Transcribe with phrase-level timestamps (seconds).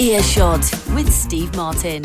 [0.00, 0.60] Earshot
[0.94, 2.04] with Steve Martin.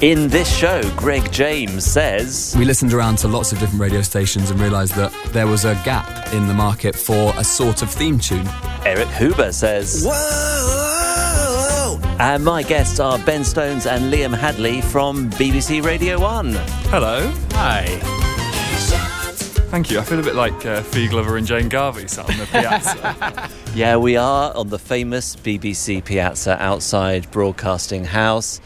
[0.00, 4.52] In this show, Greg James says We listened around to lots of different radio stations
[4.52, 8.20] and realised that there was a gap in the market for a sort of theme
[8.20, 8.46] tune.
[8.84, 11.98] Eric Huber says Whoa!
[12.20, 16.52] And my guests are Ben Stones and Liam Hadley from BBC Radio 1.
[16.90, 17.28] Hello.
[17.54, 17.86] Hi.
[19.70, 19.98] Thank you.
[19.98, 23.50] I feel a bit like uh, Fi Glover and Jane Garvey sat on the piazza.
[23.78, 28.58] Yeah, we are on the famous BBC Piazza outside Broadcasting House,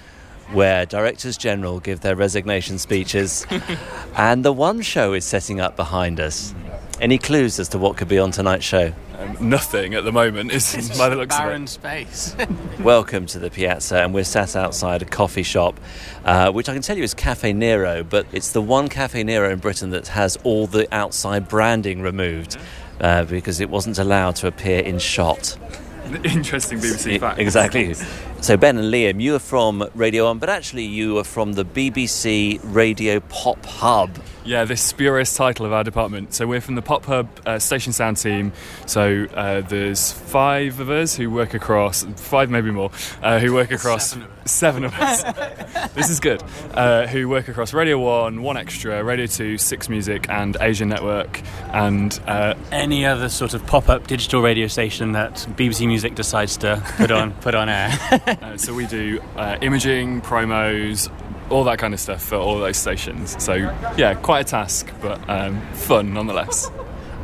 [0.53, 3.47] where directors general give their resignation speeches,
[4.17, 6.55] and the One Show is setting up behind us.
[6.99, 8.95] Any clues as to what could be on tonight's show?
[9.23, 12.35] um, nothing at the moment is by the looks Barren of space.
[12.81, 15.79] Welcome to the Piazza, and we're sat outside a coffee shop,
[16.25, 19.51] uh, which I can tell you is Caffè Nero, but it's the one Caffè Nero
[19.51, 22.57] in Britain that has all the outside branding removed.
[23.03, 25.59] Uh, because it wasn't allowed to appear in shot.
[26.25, 27.41] Interesting BBC fact.
[27.41, 27.95] Exactly.
[28.43, 31.65] So, Ben and Liam, you are from Radio 1, but actually, you are from the
[31.65, 34.19] BBC Radio Pop Hub.
[34.45, 36.35] Yeah, this spurious title of our department.
[36.35, 38.53] So we're from the Pop Hub uh, Station Sound team.
[38.87, 42.91] So uh, there's five of us who work across, five maybe more,
[43.23, 45.23] uh, who work across seven of us.
[45.95, 46.43] this is good.
[46.75, 51.41] Uh, who work across Radio One, One Extra, Radio Two, Six Music, and Asian Network,
[51.73, 56.83] and uh, Any other sort of pop-up digital radio station that BBC Music decides to
[56.97, 57.91] put on put on air.
[58.43, 61.11] Uh, so we do uh, imaging, promos,
[61.51, 63.41] all that kind of stuff for all those stations.
[63.43, 63.55] So
[63.97, 66.71] yeah, quite a task, but um, fun nonetheless.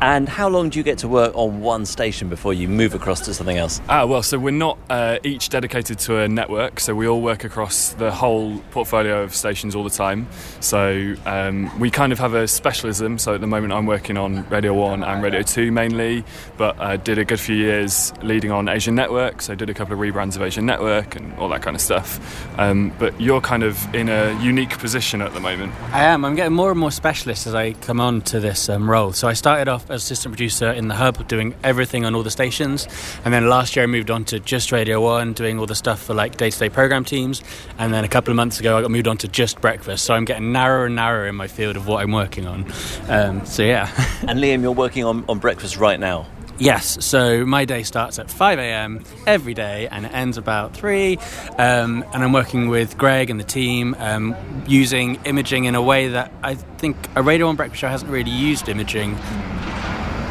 [0.01, 3.21] And how long do you get to work on one station before you move across
[3.23, 3.81] to something else?
[3.89, 7.43] Ah, well, so we're not uh, each dedicated to a network, so we all work
[7.43, 10.29] across the whole portfolio of stations all the time.
[10.61, 13.19] So um, we kind of have a specialism.
[13.19, 16.25] So at the moment, I'm working on Radio 1 and Radio 2 mainly,
[16.57, 19.95] but uh, did a good few years leading on Asian Network, so did a couple
[19.95, 22.21] of rebrands of Asian Network and all that kind of stuff.
[22.59, 25.73] Um, but you're kind of in a unique position at the moment.
[25.93, 26.25] I am.
[26.25, 29.13] I'm getting more and more specialist as I come on to this um, role.
[29.13, 32.31] So I started off as assistant producer in the hub, doing everything on all the
[32.31, 32.87] stations,
[33.25, 36.03] and then last year I moved on to just Radio One, doing all the stuff
[36.03, 37.43] for like day-to-day program teams,
[37.79, 40.05] and then a couple of months ago I got moved on to just breakfast.
[40.05, 42.71] So I'm getting narrower and narrower in my field of what I'm working on.
[43.09, 43.89] Um, so yeah.
[44.29, 46.27] And Liam, you're working on, on breakfast right now.
[46.59, 49.05] Yes, so my day starts at 5 a.m.
[49.29, 51.17] every day and it ends about 3.
[51.57, 54.35] Um, and I'm working with Greg and the team um,
[54.67, 58.33] using imaging in a way that I think a Radio 1 breakfast show hasn't really
[58.33, 59.17] used imaging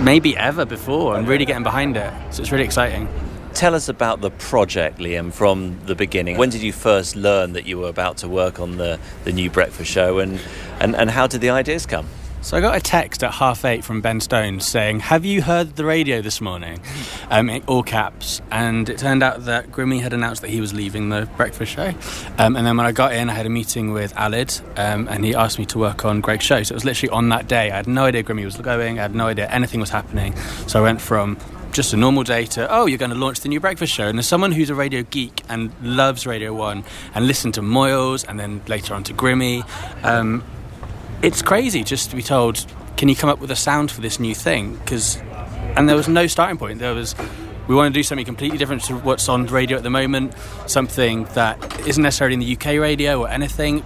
[0.01, 2.13] maybe ever before and really getting behind it.
[2.31, 3.07] So it's really exciting.
[3.53, 6.37] Tell us about the project, Liam, from the beginning.
[6.37, 9.49] When did you first learn that you were about to work on the, the new
[9.49, 10.41] breakfast show and,
[10.81, 12.05] and, and how did the ideas come?
[12.41, 15.75] So I got a text at half eight from Ben Stone saying, "Have you heard
[15.75, 16.79] the radio this morning?"
[17.29, 20.73] Um, in all caps, and it turned out that Grimmy had announced that he was
[20.73, 21.93] leaving the breakfast show.
[22.37, 25.25] Um, and then when I got in, I had a meeting with Aled, um, and
[25.25, 26.63] he asked me to work on Greg's show.
[26.63, 27.69] So it was literally on that day.
[27.69, 28.97] I had no idea Grimmy was going.
[28.97, 30.37] I had no idea anything was happening.
[30.67, 31.37] So I went from
[31.73, 34.17] just a normal day to oh you're going to launch the new breakfast show and
[34.17, 36.83] as someone who's a radio geek and loves radio 1
[37.13, 39.63] and listened to moyles and then later on to grimmy
[40.03, 40.43] um,
[41.21, 42.65] it's crazy just to be told
[42.97, 44.75] can you come up with a sound for this new thing?
[44.75, 45.17] Because
[45.75, 46.79] and there was no starting point.
[46.79, 47.15] There was
[47.67, 50.33] we want to do something completely different to what's on radio at the moment
[50.67, 53.83] something that isn't necessarily in the uk radio or anything.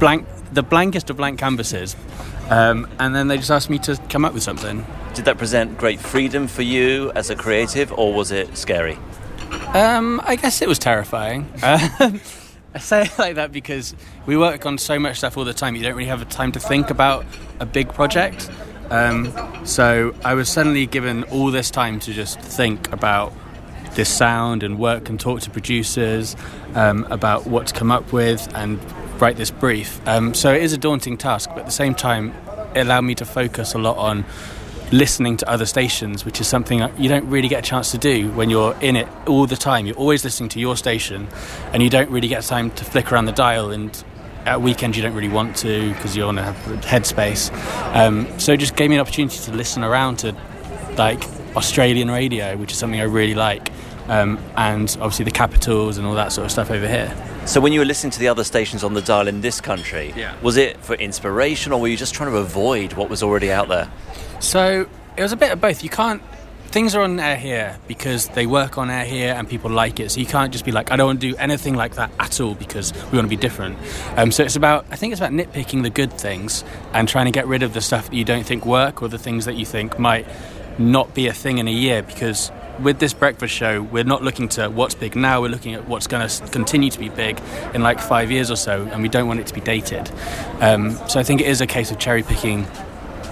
[0.00, 1.94] Blank the blankest of blank canvases.
[2.50, 4.86] Um, and then they just asked me to come up with something.
[5.14, 8.98] Did that present great freedom for you as a creative or was it scary?
[9.74, 11.46] Um, I guess it was terrifying.
[12.78, 13.92] I say it like that because
[14.24, 15.74] we work on so much stuff all the time.
[15.74, 17.26] You don't really have time to think about
[17.58, 18.48] a big project.
[18.90, 19.34] Um,
[19.66, 23.32] so I was suddenly given all this time to just think about
[23.96, 26.36] this sound and work and talk to producers
[26.76, 28.78] um, about what to come up with and
[29.20, 30.00] write this brief.
[30.06, 32.32] Um, so it is a daunting task, but at the same time,
[32.76, 34.24] it allowed me to focus a lot on
[34.92, 38.30] listening to other stations, which is something you don't really get a chance to do
[38.32, 39.86] when you're in it all the time.
[39.86, 41.28] You're always listening to your station,
[41.72, 43.70] and you don't really get time to flick around the dial.
[43.70, 44.04] And
[44.46, 47.52] at weekends, you don't really want to because you want to have headspace.
[47.94, 50.34] Um, so it just gave me an opportunity to listen around to
[50.96, 51.22] like
[51.56, 53.70] Australian radio, which is something I really like,
[54.08, 57.14] um, and obviously the capitals and all that sort of stuff over here.
[57.48, 60.12] So when you were listening to the other stations on the dial in this country,
[60.14, 60.34] Yeah.
[60.42, 63.68] was it for inspiration or were you just trying to avoid what was already out
[63.68, 63.88] there?
[64.38, 64.86] So
[65.16, 65.82] it was a bit of both.
[65.82, 66.20] You can't.
[66.66, 70.10] Things are on air here because they work on air here and people like it.
[70.10, 72.38] So you can't just be like, I don't want to do anything like that at
[72.38, 73.78] all because we want to be different.
[74.18, 77.32] Um, so it's about, I think it's about nitpicking the good things and trying to
[77.32, 79.64] get rid of the stuff that you don't think work or the things that you
[79.64, 80.26] think might
[80.76, 84.48] not be a thing in a year because with this breakfast show, we're not looking
[84.50, 85.40] to what's big now.
[85.40, 87.40] We're looking at what's going to continue to be big
[87.74, 90.10] in like five years or so, and we don't want it to be dated.
[90.60, 92.66] Um, so I think it is a case of cherry picking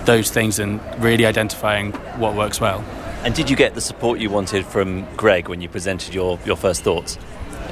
[0.05, 2.85] those things and really identifying what works well.
[3.25, 6.57] And did you get the support you wanted from Greg when you presented your, your
[6.57, 7.19] first thoughts?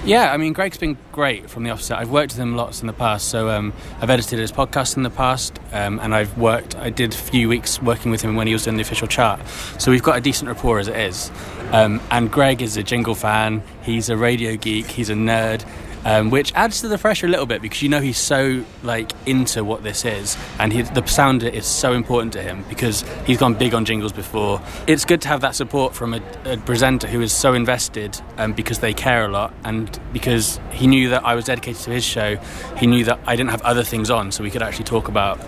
[0.04, 1.98] Yeah, I mean, Greg's been great from the offset.
[1.98, 3.72] I've worked with him lots in the past, so um,
[4.02, 6.76] I've edited his podcast in the past, um, and I've worked.
[6.76, 9.40] I did a few weeks working with him when he was doing the official chart,
[9.78, 11.30] so we've got a decent rapport as it is.
[11.74, 13.62] Um, and Greg is a jingle fan.
[13.82, 14.86] He's a radio geek.
[14.86, 15.64] He's a nerd
[16.04, 19.12] um, which adds to the pressure a little bit because you know he's so like
[19.26, 23.38] into what this is, and he, the sounder is so important to him because he's
[23.38, 24.60] gone big on jingles before.
[24.86, 28.52] It's good to have that support from a, a presenter who is so invested um,
[28.52, 32.04] because they care a lot, and because he knew that I was dedicated to his
[32.04, 32.36] show,
[32.76, 35.40] he knew that I didn't have other things on, so we could actually talk about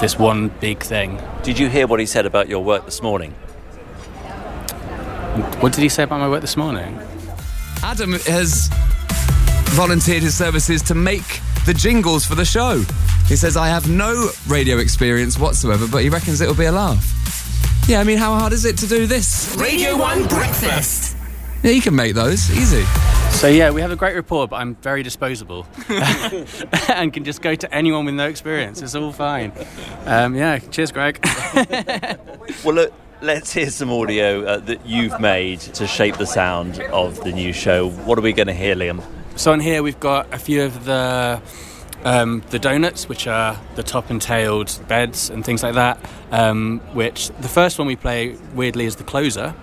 [0.00, 1.20] this one big thing.
[1.42, 3.34] Did you hear what he said about your work this morning?
[5.60, 6.98] What did he say about my work this morning?
[7.82, 8.68] Adam has
[9.70, 12.82] volunteered his services to make the jingles for the show.
[13.26, 17.16] He says, I have no radio experience whatsoever, but he reckons it'll be a laugh.
[17.88, 19.56] Yeah, I mean, how hard is it to do this?
[19.58, 21.16] Radio 1 Breakfast.
[21.62, 22.84] Yeah, you can make those, easy.
[23.30, 25.66] So yeah, we have a great rapport, but I'm very disposable
[26.88, 28.82] and can just go to anyone with no experience.
[28.82, 29.52] It's all fine.
[30.04, 31.18] Um, yeah, cheers, Greg.
[32.64, 37.22] well, look, let's hear some audio uh, that you've made to shape the sound of
[37.22, 37.90] the new show.
[37.90, 39.02] What are we going to hear, Liam?
[39.36, 41.40] So on here we've got a few of the
[42.02, 45.98] um, the donuts, which are the top and tailed beds and things like that.
[46.30, 49.54] Um, which the first one we play weirdly is the closer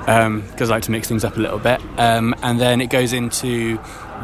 [0.00, 2.90] because um, I like to mix things up a little bit, um, and then it
[2.90, 3.76] goes into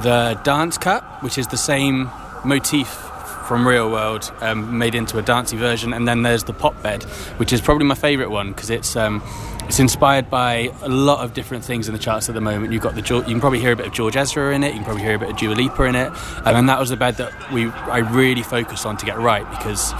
[0.02, 2.11] the dance cut, which is the same
[2.44, 3.06] motif
[3.46, 7.04] from ReelWorld um, made into a dancey version, and then there's the pop bed,
[7.38, 9.22] which is probably my favourite one because it's um,
[9.64, 12.72] it's inspired by a lot of different things in the charts at the moment.
[12.72, 14.69] You've got the you can probably hear a bit of George Ezra in it.
[14.69, 16.90] You can probably hear a bit of Dua Lipa in it, um, and that was
[16.90, 19.92] the bed that we I really focused on to get right because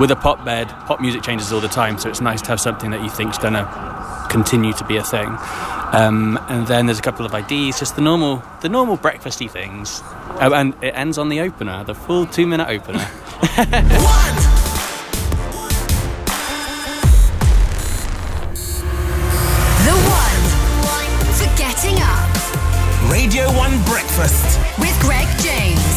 [0.00, 2.60] with a pop bed, pop music changes all the time, so it's nice to have
[2.60, 5.28] something that you think's gonna continue to be a thing.
[5.94, 10.02] Um, and then there's a couple of IDs, just the normal the normal breakfasty things,
[10.40, 13.06] oh, and it ends on the opener, the full two minute opener.
[19.84, 20.42] The one
[21.38, 23.10] for getting Up.
[23.10, 25.93] Radio 1 Breakfast with Greg James.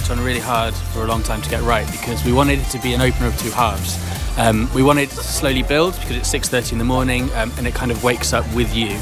[0.00, 2.64] Worked on really hard for a long time to get right because we wanted it
[2.70, 3.98] to be an opener of two halves.
[4.38, 7.74] Um, we wanted to slowly build because it's 6:30 in the morning um, and it
[7.74, 8.98] kind of wakes up with you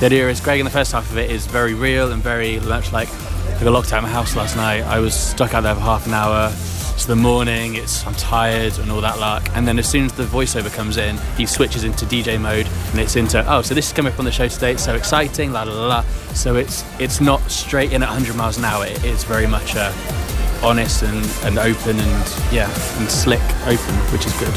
[0.00, 2.58] the idea is Greg in the first half of it is very real and very
[2.60, 3.08] much like
[3.60, 4.80] I got locked out of my house last night.
[4.84, 6.50] I was stuck out there for half an hour.
[6.94, 7.74] It's the morning.
[7.74, 9.42] It's I'm tired and all that lark.
[9.54, 12.98] And then as soon as the voiceover comes in, he switches into DJ mode and
[12.98, 14.72] it's into oh, so this is coming up on the show today.
[14.72, 15.86] It's so exciting, la la la.
[15.86, 16.02] la.
[16.32, 18.86] So it's it's not straight in at 100 miles an hour.
[18.86, 19.92] It, it's very much uh,
[20.62, 24.54] honest and, and open and yeah and slick open, which is good.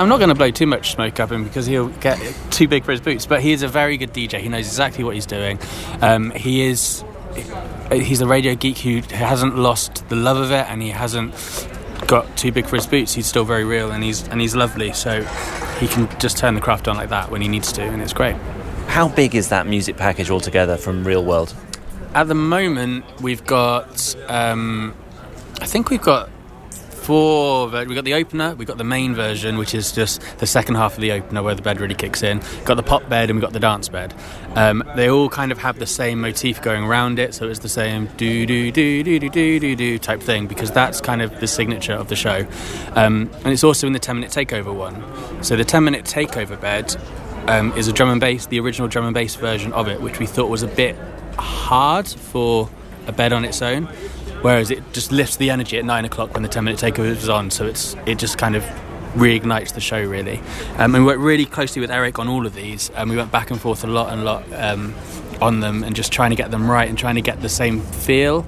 [0.00, 2.18] I'm not going to blow too much smoke up him because he'll get
[2.50, 3.26] too big for his boots.
[3.26, 4.40] But he is a very good DJ.
[4.40, 5.58] He knows exactly what he's doing.
[6.00, 7.04] Um, he is.
[7.92, 11.34] He's a radio geek who hasn't lost the love of it, and he hasn't
[12.06, 13.14] got too big for his boots.
[13.14, 14.92] He's still very real, and he's and he's lovely.
[14.92, 15.22] So
[15.78, 18.12] he can just turn the craft on like that when he needs to, and it's
[18.12, 18.36] great.
[18.86, 21.54] How big is that music package altogether from ReelWorld?
[22.14, 24.16] At the moment, we've got.
[24.28, 24.94] Um,
[25.60, 26.30] I think we've got
[27.00, 27.68] four.
[27.68, 30.74] ver- We've got the opener, we've got the main version, which is just the second
[30.76, 32.40] half of the opener where the bed really kicks in.
[32.64, 34.14] Got the pop bed and we've got the dance bed.
[34.54, 37.68] Um, they all kind of have the same motif going around it, so it's the
[37.68, 41.40] same do do do do do do do do type thing because that's kind of
[41.40, 42.46] the signature of the show.
[42.94, 45.02] Um, and it's also in the 10 minute takeover one.
[45.42, 46.94] So the 10 minute takeover bed
[47.46, 50.18] um, is a drum and bass, the original drum and bass version of it, which
[50.18, 50.96] we thought was a bit
[51.38, 52.68] hard for
[53.06, 53.88] a bed on its own.
[54.42, 57.28] Whereas it just lifts the energy at nine o'clock when the ten minute takeover is
[57.28, 58.64] on, so it's it just kind of
[59.14, 60.38] reignites the show really.
[60.78, 63.30] Um, and we worked really closely with Eric on all of these, and we went
[63.30, 64.94] back and forth a lot and a lot um,
[65.42, 67.80] on them, and just trying to get them right and trying to get the same
[67.80, 68.46] feel.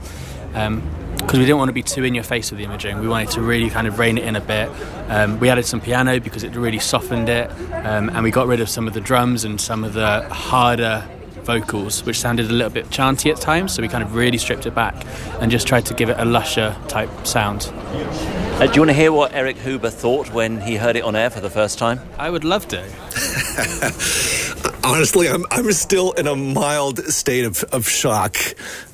[0.52, 3.30] Because we didn't want to be too in your face with the imaging, we wanted
[3.30, 4.68] to really kind of rein it in a bit.
[5.08, 7.50] Um, we added some piano because it really softened it,
[7.84, 11.08] um, and we got rid of some of the drums and some of the harder
[11.44, 13.72] vocals, which sounded a little bit chanty at times.
[13.72, 14.94] So we kind of really stripped it back
[15.40, 17.70] and just tried to give it a lusher type sound.
[17.72, 21.16] Uh, do you want to hear what Eric Huber thought when he heard it on
[21.16, 22.00] air for the first time?
[22.18, 22.78] I would love to.
[24.84, 28.36] Honestly, I'm I'm still in a mild state of, of shock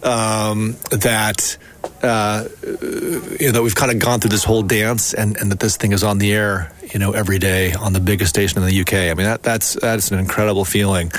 [0.03, 1.57] um, that
[2.03, 5.61] uh, you know that we've kind of gone through this whole dance and, and that
[5.61, 8.69] this thing is on the air you know every day on the biggest station in
[8.69, 8.95] the UK.
[8.95, 11.13] I mean that that's that's an incredible feeling.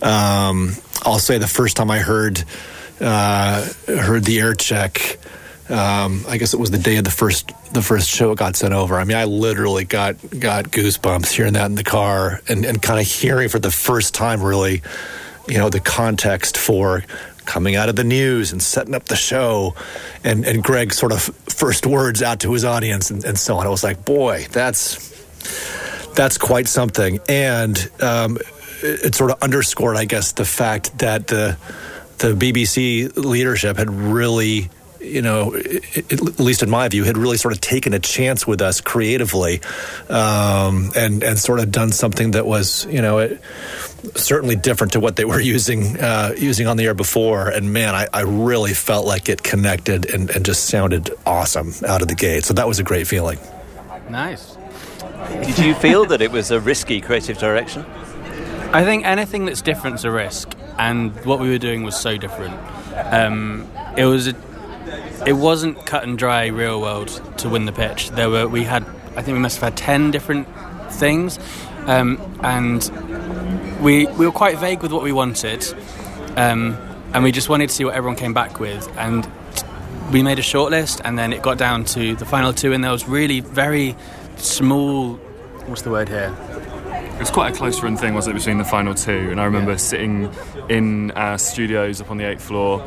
[0.00, 2.44] Um, I'll say the first time I heard
[3.00, 5.18] uh, heard the air check.
[5.68, 8.56] Um, I guess it was the day of the first the first show it got
[8.56, 8.96] sent over.
[8.96, 13.00] I mean, I literally got got goosebumps hearing that in the car and, and kind
[13.00, 14.82] of hearing for the first time, really,
[15.48, 17.04] you know, the context for
[17.46, 19.74] coming out of the news and setting up the show,
[20.24, 23.66] and and Greg's sort of first words out to his audience and, and so on.
[23.66, 25.10] I was like, boy, that's
[26.14, 28.36] that's quite something, and um,
[28.82, 31.56] it, it sort of underscored, I guess, the fact that the
[32.18, 34.70] the BBC leadership had really,
[35.02, 37.98] you know, i- i- at least in my view, had really sort of taken a
[37.98, 39.60] chance with us creatively,
[40.08, 43.40] um, and and sort of done something that was, you know, it,
[44.14, 47.48] certainly different to what they were using uh, using on the air before.
[47.48, 52.02] And man, I, I really felt like it connected and, and just sounded awesome out
[52.02, 52.44] of the gate.
[52.44, 53.38] So that was a great feeling.
[54.10, 54.56] Nice.
[55.46, 57.84] Did you feel that it was a risky creative direction?
[58.72, 62.16] I think anything that's different is a risk, and what we were doing was so
[62.16, 62.54] different.
[63.12, 64.34] Um, it was a,
[65.26, 68.10] it wasn't cut and dry ReelWorld to win the pitch.
[68.10, 68.84] There were we had
[69.16, 70.48] I think we must have had ten different
[70.90, 71.38] things,
[71.86, 72.82] um, and
[73.80, 75.64] we we were quite vague with what we wanted,
[76.36, 76.76] um,
[77.12, 79.28] and we just wanted to see what everyone came back with, and
[80.12, 82.90] we made a shortlist, and then it got down to the final two, and there
[82.90, 83.96] was really very
[84.36, 85.14] small.
[85.66, 86.34] What's the word here?
[87.14, 89.28] It was quite a close run thing, wasn't it, between the final two?
[89.30, 90.32] And I remember sitting
[90.68, 92.84] in our studios up on the eighth floor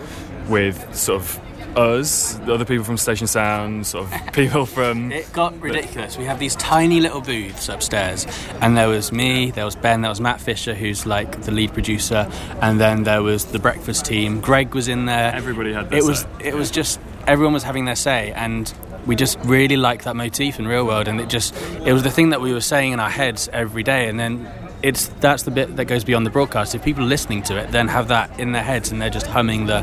[0.49, 1.39] with sort of
[1.77, 5.11] us, the other people from Station Sound, sort of people from.
[5.11, 6.17] It got ridiculous.
[6.17, 8.25] We have these tiny little booths upstairs,
[8.61, 11.73] and there was me, there was Ben, there was Matt Fisher, who's like the lead
[11.73, 12.29] producer,
[12.61, 14.41] and then there was the breakfast team.
[14.41, 15.33] Greg was in there.
[15.33, 16.21] Everybody had their It was.
[16.21, 16.27] say.
[16.41, 18.73] It was just everyone was having their say, and
[19.05, 21.55] we just really liked that motif in ReelWorld, and it just
[21.85, 24.49] it was the thing that we were saying in our heads every day, and then.
[24.83, 26.75] It's that's the bit that goes beyond the broadcast.
[26.75, 29.25] If people are listening to it, then have that in their heads and they're just
[29.25, 29.81] humming the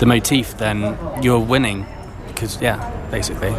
[0.00, 1.86] the motif, then you're winning.
[2.26, 3.50] Because yeah, basically.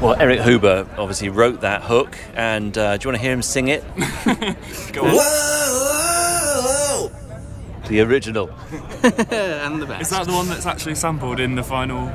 [0.00, 3.42] Well, Eric Huber obviously wrote that hook, and uh, do you want to hear him
[3.42, 3.82] sing it?
[4.92, 5.12] Go on.
[5.14, 7.10] Whoa!
[7.88, 8.50] The original.
[9.02, 10.02] and the best.
[10.02, 12.06] Is that the one that's actually sampled in the final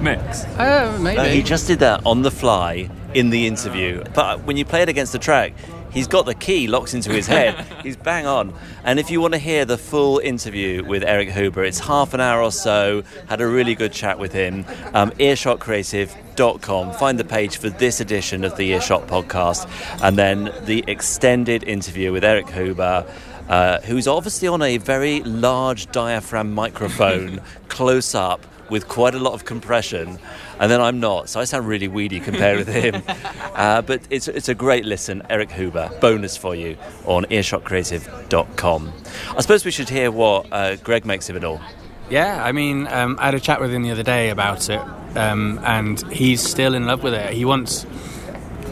[0.00, 0.44] mix?
[0.58, 1.16] Oh, maybe.
[1.16, 4.04] No, he just did that on the fly in the interview.
[4.14, 5.54] But when you play it against the track,
[5.94, 7.58] he's got the key locked into his head.
[7.82, 8.52] he's bang on.
[8.82, 12.20] And if you want to hear the full interview with Eric Huber, it's half an
[12.20, 13.02] hour or so.
[13.28, 14.66] Had a really good chat with him.
[14.92, 16.92] Um, earshotcreative.com.
[16.94, 19.70] Find the page for this edition of the Earshot podcast,
[20.02, 23.06] and then the extended interview with Eric Huber.
[23.48, 28.40] Uh, who's obviously on a very large diaphragm microphone close up
[28.74, 30.18] with quite a lot of compression,
[30.58, 33.02] and then I'm not, so I sound really weedy compared with him.
[33.54, 36.76] Uh, but it's, it's a great listen, Eric Huber, bonus for you
[37.06, 38.92] on earshotcreative.com.
[39.36, 41.60] I suppose we should hear what uh, Greg makes of it all.
[42.10, 44.80] Yeah, I mean, um, I had a chat with him the other day about it,
[45.16, 47.32] um, and he's still in love with it.
[47.32, 47.86] He wants.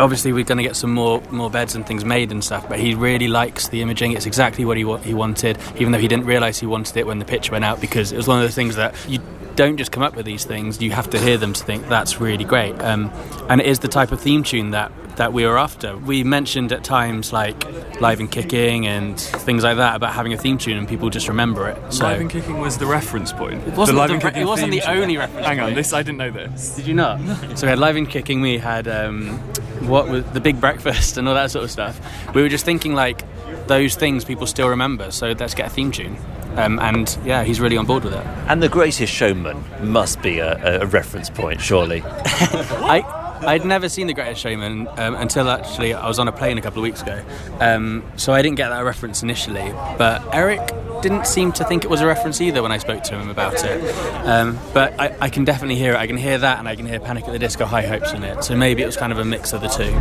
[0.01, 2.81] Obviously, we're going to get some more more beds and things made and stuff, but
[2.81, 4.13] he really likes the imaging.
[4.13, 7.07] It's exactly what he wa- he wanted, even though he didn't realise he wanted it
[7.07, 9.21] when the picture went out because it was one of the things that you
[9.57, 10.81] don't just come up with these things.
[10.81, 12.81] You have to hear them to think that's really great.
[12.83, 13.11] Um,
[13.49, 15.97] and it is the type of theme tune that that we were after.
[15.97, 17.65] We mentioned at times like
[18.01, 21.29] live and kicking and things like that about having a theme tune, and people just
[21.29, 21.93] remember it.
[21.93, 23.67] So Live and Kicking was the reference point.
[23.67, 25.47] it wasn't, Live the, re- it wasn't the only reference.
[25.47, 25.77] Hang on, point.
[25.77, 26.77] this I didn't know this.
[26.77, 27.21] Did you not?
[27.59, 28.41] so we had live and kicking.
[28.41, 29.39] We had um,
[29.87, 32.01] what was the big breakfast and all that sort of stuff.
[32.35, 33.23] We were just thinking like
[33.67, 35.11] those things people still remember.
[35.11, 36.17] So let's get a theme tune.
[36.57, 38.27] Um, and yeah, he's really on board with it.
[38.49, 42.03] And The Greatest Showman must be a, a reference point, surely.
[42.05, 43.03] I
[43.45, 46.63] I'd never seen The Greatest Showman um, until actually I was on a plane a
[46.63, 47.25] couple of weeks ago.
[47.61, 49.73] Um, so I didn't get that reference initially.
[49.99, 50.61] But Eric
[51.03, 53.63] didn't seem to think it was a reference either when I spoke to him about
[53.65, 53.95] it.
[54.25, 55.97] Um, but I, I can definitely hear it.
[55.97, 58.23] I can hear that, and I can hear Panic at the Disco High Hopes in
[58.23, 58.45] it.
[58.45, 59.93] So maybe it was kind of a mix of the two.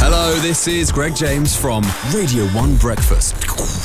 [0.00, 1.84] Hello, this is Greg James from
[2.14, 3.34] Radio 1 Breakfast.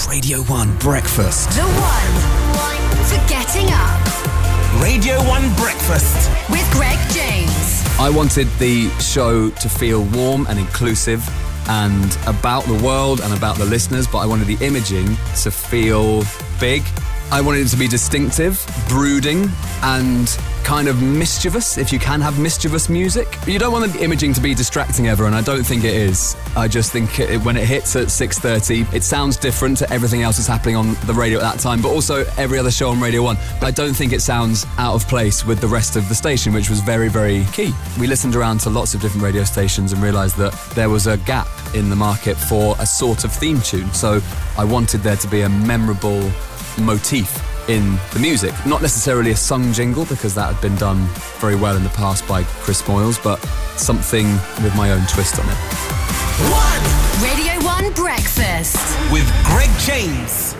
[0.08, 1.50] Radio 1 Breakfast.
[1.51, 6.32] The one for getting up Radio 1 Breakfast.
[6.50, 7.84] with Greg James.
[8.00, 11.27] I wanted the show to feel warm and inclusive
[11.68, 15.08] and about the world and about the listeners, but I wanted the imaging
[15.44, 16.24] to feel
[16.60, 16.84] big.
[17.32, 19.50] I wanted it to be distinctive, brooding,
[19.84, 20.28] and
[20.68, 23.38] kind of mischievous, if you can have mischievous music.
[23.48, 26.36] You don't want the imaging to be distracting ever, and I don't think it is.
[26.58, 30.36] I just think it, when it hits at 6.30, it sounds different to everything else
[30.36, 33.24] that's happening on the radio at that time, but also every other show on Radio
[33.24, 33.38] 1.
[33.62, 36.52] But I don't think it sounds out of place with the rest of the station,
[36.52, 37.72] which was very, very key.
[37.98, 41.15] We listened around to lots of different radio stations and realised that there was a
[41.20, 43.89] gap in the market for a sort of theme tune.
[43.94, 44.20] So
[44.58, 46.30] I wanted there to be a memorable
[46.78, 48.53] motif in the music.
[48.65, 51.06] Not necessarily a sung jingle, because that had been done
[51.39, 53.38] very well in the past by Chris Moyles, but
[53.77, 54.27] something
[54.63, 55.58] with my own twist on it.
[56.51, 56.77] One!
[57.21, 58.77] Radio 1 Breakfast.
[59.12, 60.56] With Greg James.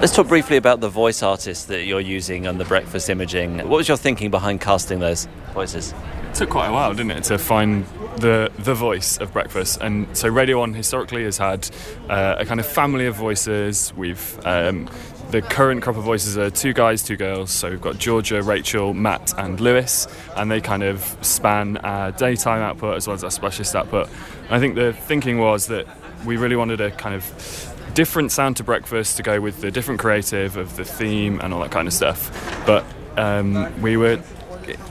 [0.00, 3.58] Let's talk briefly about the voice artists that you're using on the breakfast imaging.
[3.58, 5.92] What was your thinking behind casting those voices?
[6.30, 7.84] It took quite a while, didn't it, to find
[8.18, 9.78] the the voice of breakfast.
[9.80, 11.68] And so Radio One historically has had
[12.08, 13.92] uh, a kind of family of voices.
[13.96, 14.88] We've um,
[15.30, 17.50] the current crop of voices are two guys, two girls.
[17.50, 22.62] So we've got Georgia, Rachel, Matt, and Lewis, and they kind of span our daytime
[22.62, 24.08] output as well as our specialist output.
[24.44, 25.86] And I think the thinking was that
[26.24, 27.24] we really wanted a kind of
[27.94, 31.60] different sound to breakfast to go with the different creative of the theme and all
[31.60, 32.64] that kind of stuff.
[32.66, 32.84] But
[33.16, 34.20] um, we were,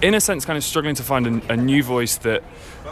[0.02, 2.44] in a sense, kind of struggling to find a, a new voice that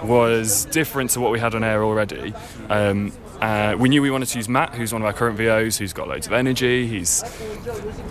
[0.04, 2.34] was different to what we had on air already.
[2.70, 5.78] Um, uh, we knew we wanted to use Matt, who's one of our current VOs,
[5.78, 6.88] who's got loads of energy.
[6.88, 7.24] He's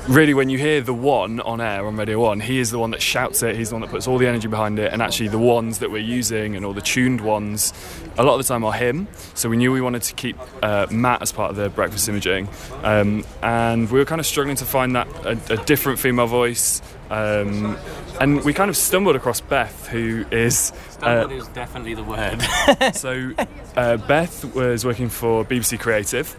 [0.09, 2.91] really, when you hear the one on air on Radio 1, he is the one
[2.91, 5.29] that shouts it, he's the one that puts all the energy behind it, and actually
[5.29, 7.73] the ones that we're using and all the tuned ones,
[8.19, 9.09] a lot of the time are him.
[9.35, 12.49] So we knew we wanted to keep uh, Matt as part of the breakfast imaging,
[12.83, 16.83] um, and we were kind of struggling to find that a, a different female voice.
[17.11, 17.77] Um,
[18.21, 22.41] and we kind of stumbled across Beth, who is uh, is definitely the word.
[22.95, 23.33] so
[23.77, 26.35] uh, Beth was working for BBC Creative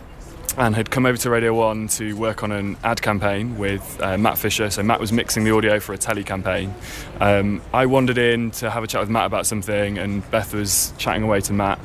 [0.58, 4.17] and had come over to Radio 1 to work on an ad campaign with uh,
[4.17, 4.69] Matt Fisher.
[4.69, 6.73] So Matt was mixing the audio for a telly campaign.
[7.19, 10.93] Um, I wandered in to have a chat with Matt about something and Beth was
[10.97, 11.80] chatting away to Matt.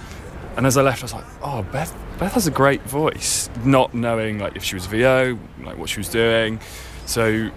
[0.57, 3.95] And as I left, I was like, oh, Beth, Beth has a great voice, not
[3.95, 6.61] knowing like if she was VO, like what she was doing.
[7.07, 7.51] So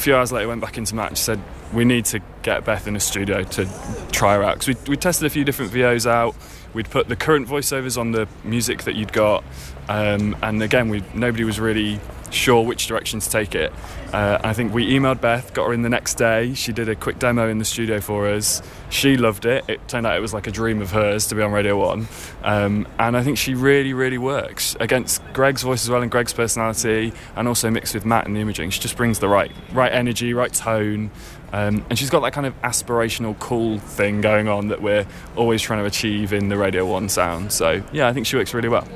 [0.00, 1.18] few hours later, went back into match.
[1.18, 1.40] said,
[1.72, 3.68] we need to get Beth in the studio to
[4.10, 4.58] try her out.
[4.58, 6.34] Because we, we tested a few different VOs out.
[6.74, 9.44] We'd put the current voiceovers on the music that you'd got.
[9.90, 11.98] Um, and again, we, nobody was really
[12.30, 13.72] sure which direction to take it.
[14.12, 16.54] Uh, I think we emailed Beth, got her in the next day.
[16.54, 18.62] She did a quick demo in the studio for us.
[18.88, 19.64] She loved it.
[19.66, 22.06] It turned out it was like a dream of hers to be on Radio 1.
[22.44, 26.32] Um, and I think she really, really works against Greg's voice as well and Greg's
[26.32, 28.70] personality, and also mixed with Matt and the imaging.
[28.70, 31.10] She just brings the right, right energy, right tone.
[31.52, 35.60] Um, and she's got that kind of aspirational, cool thing going on that we're always
[35.60, 37.50] trying to achieve in the Radio 1 sound.
[37.50, 38.86] So, yeah, I think she works really well.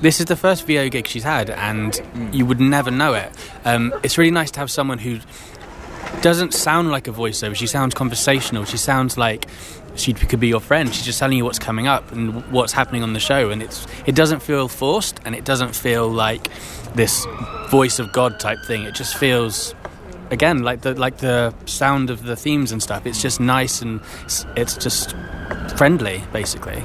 [0.00, 2.00] This is the first VO gig she's had, and
[2.32, 3.30] you would never know it.
[3.64, 5.20] Um, it's really nice to have someone who
[6.20, 7.54] doesn't sound like a voiceover.
[7.54, 8.64] She sounds conversational.
[8.64, 9.46] She sounds like
[9.96, 10.92] she could be your friend.
[10.94, 13.86] She's just telling you what's coming up and what's happening on the show, and it's
[14.06, 16.50] it doesn't feel forced, and it doesn't feel like
[16.94, 17.26] this
[17.70, 18.82] voice of God type thing.
[18.82, 19.74] It just feels
[20.30, 23.06] again like the like the sound of the themes and stuff.
[23.06, 25.14] It's just nice and it's, it's just
[25.76, 26.82] friendly, basically.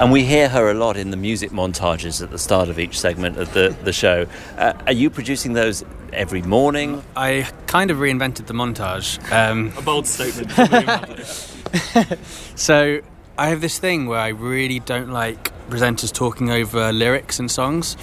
[0.00, 2.98] And we hear her a lot in the music montages at the start of each
[2.98, 4.24] segment of the, the show.
[4.56, 5.84] Uh, are you producing those
[6.14, 7.02] every morning?
[7.14, 9.20] I kind of reinvented the montage.
[9.30, 10.50] Um, A bold statement.
[12.56, 13.00] so
[13.36, 17.98] I have this thing where I really don't like presenters talking over lyrics and songs.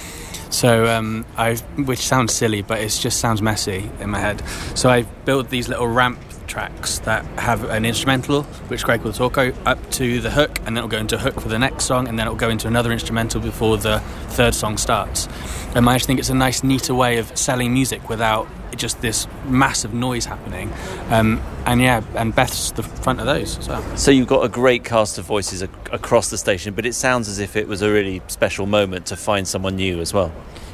[0.52, 4.44] So um, I, which sounds silly, but it just sounds messy in my head.
[4.76, 9.38] So I built these little ramp tracks that have an instrumental, which Greg will talk
[9.38, 12.18] up to the hook, and then it'll go into hook for the next song, and
[12.18, 15.28] then it'll go into another instrumental before the third song starts.
[15.76, 19.28] And I just think it's a nice, neater way of selling music without just this
[19.46, 20.72] massive noise happening.
[21.10, 23.98] Um, and yeah, and Beth's the front of those well.
[23.98, 27.28] So you've got a great cast of voices ac- across the station, but it sounds
[27.28, 30.32] as if it was a really special moment to find someone new as well.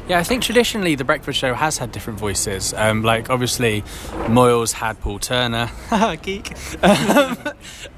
[0.10, 2.74] Yeah, I think traditionally the breakfast show has had different voices.
[2.74, 3.84] Um, like obviously,
[4.28, 5.72] Moyles had Paul Turner,
[6.22, 6.52] geek,
[6.84, 7.38] um,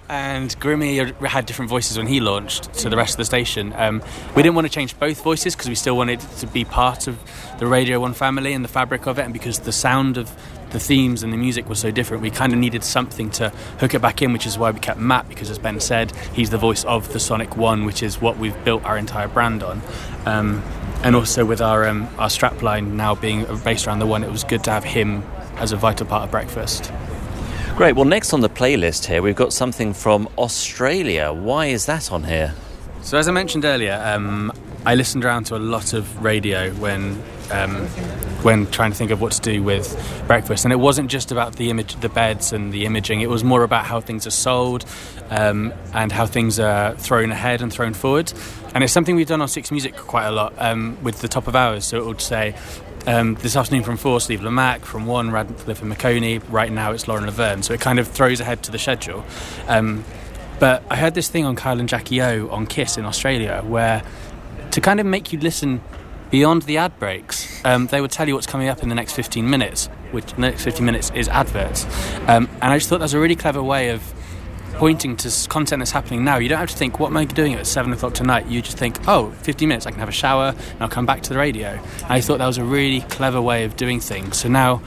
[0.08, 3.74] and Grimmy had different voices when he launched to the rest of the station.
[3.76, 4.04] Um,
[4.36, 7.18] we didn't want to change both voices because we still wanted to be part of
[7.58, 10.30] the Radio One family and the fabric of it, and because the sound of
[10.72, 13.50] the themes and the music was so different, we kind of needed something to
[13.80, 16.50] hook it back in, which is why we kept Matt, because as Ben said, he's
[16.50, 19.82] the voice of the Sonic One, which is what we've built our entire brand on.
[20.26, 20.64] Um,
[21.04, 24.44] and also with our um, our strapline now being based around the one, it was
[24.44, 25.24] good to have him
[25.58, 26.92] as a vital part of breakfast.
[27.76, 27.96] Great.
[27.96, 31.32] Well, next on the playlist here, we've got something from Australia.
[31.34, 32.54] Why is that on here?
[33.02, 34.52] So as I mentioned earlier, um,
[34.86, 37.88] I listened around to a lot of radio when um,
[38.44, 41.56] when trying to think of what to do with breakfast, and it wasn't just about
[41.56, 43.22] the image, the beds, and the imaging.
[43.22, 44.86] It was more about how things are sold
[45.30, 48.32] um, and how things are thrown ahead and thrown forward.
[48.74, 51.48] And it's something we've done on Six Music quite a lot um, with the top
[51.48, 51.86] of hours.
[51.86, 52.56] So it would say.
[53.08, 54.82] Um, this afternoon from four, Steve Lamacq.
[54.82, 56.42] From one, Radcliffe and Maconie.
[56.50, 57.62] Right now, it's Lauren Laverne.
[57.62, 59.24] So it kind of throws ahead to the schedule.
[59.68, 60.04] Um,
[60.60, 64.04] but I heard this thing on Kyle and Jackie O on Kiss in Australia where
[64.72, 65.82] to kind of make you listen
[66.36, 69.14] beyond the ad breaks, um, they would tell you what's coming up in the next
[69.14, 71.86] 15 minutes, which the next 15 minutes is adverts.
[72.28, 74.04] Um, and I just thought that was a really clever way of
[74.74, 76.36] pointing to content that's happening now.
[76.36, 78.48] You don't have to think, what am I doing at 7 o'clock tonight?
[78.48, 81.22] You just think, oh, 15 minutes, I can have a shower and I'll come back
[81.22, 81.70] to the radio.
[81.70, 84.36] And I thought that was a really clever way of doing things.
[84.36, 84.82] So now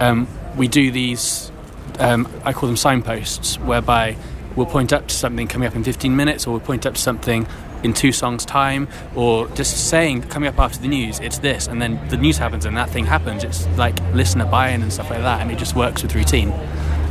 [0.00, 1.50] um, we do these,
[1.98, 4.18] um, I call them signposts, whereby
[4.54, 7.00] we'll point up to something coming up in 15 minutes or we'll point up to
[7.00, 7.46] something
[7.84, 11.80] in two songs' time or just saying, coming up after the news, it's this, and
[11.80, 13.44] then the news happens and that thing happens.
[13.44, 16.50] It's like listener buy in and stuff like that, and it just works with routine.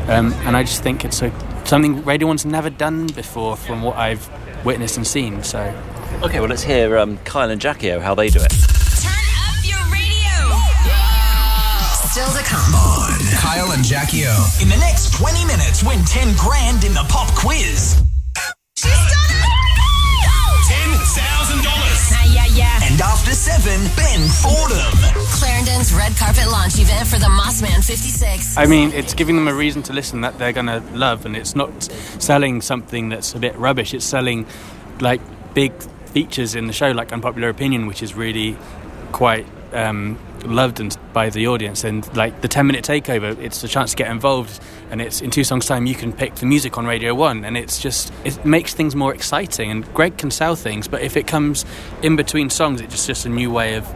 [0.10, 1.32] Um, and I just think it's a,
[1.64, 4.30] something Radio One's never done before from what I've
[4.66, 5.44] witnessed and seen.
[5.44, 5.74] So
[6.22, 8.50] Okay, well, let's hear um, Kyle and Jackie O how they do it.
[8.50, 10.56] Turn up your radio.
[12.08, 12.74] Still to come.
[12.74, 14.48] on Kyle and Jackie O.
[14.62, 18.03] In the next 20 minutes, win 10 grand in the pop quiz.
[23.24, 25.16] After 7, Ben Fordham.
[25.32, 28.58] Clarendon's red carpet launch event for the Mossman 56.
[28.58, 31.36] I mean, it's giving them a reason to listen that they're going to love, and
[31.36, 31.84] it's not
[32.20, 33.94] selling something that's a bit rubbish.
[33.94, 34.46] It's selling
[35.00, 35.22] like
[35.54, 35.72] big
[36.08, 38.58] features in the show, like Unpopular Opinion, which is really
[39.14, 41.84] quite um, loved and by the audience.
[41.84, 45.32] And like the 10 minute takeover, it's a chance to get involved, and it's in
[45.32, 48.44] two songs' time you can pick the music on Radio One, and it's just it
[48.46, 49.72] makes things more exciting.
[49.72, 51.66] And Greg can sell things, but if it comes
[52.02, 53.88] in between songs, it's just, just a new way of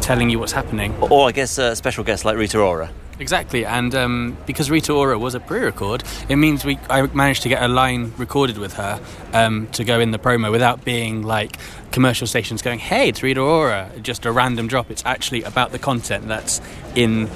[0.00, 0.94] telling you what's happening.
[1.00, 2.90] Or I guess a special guest like Rita Ora.
[3.20, 7.50] Exactly, and um, because Rita Ora was a pre-record, it means we I managed to
[7.50, 8.98] get a line recorded with her
[9.34, 11.58] um, to go in the promo without being like
[11.92, 14.90] commercial stations going, "Hey, it's Rita Ora," just a random drop.
[14.90, 16.62] It's actually about the content that's
[16.94, 17.28] in.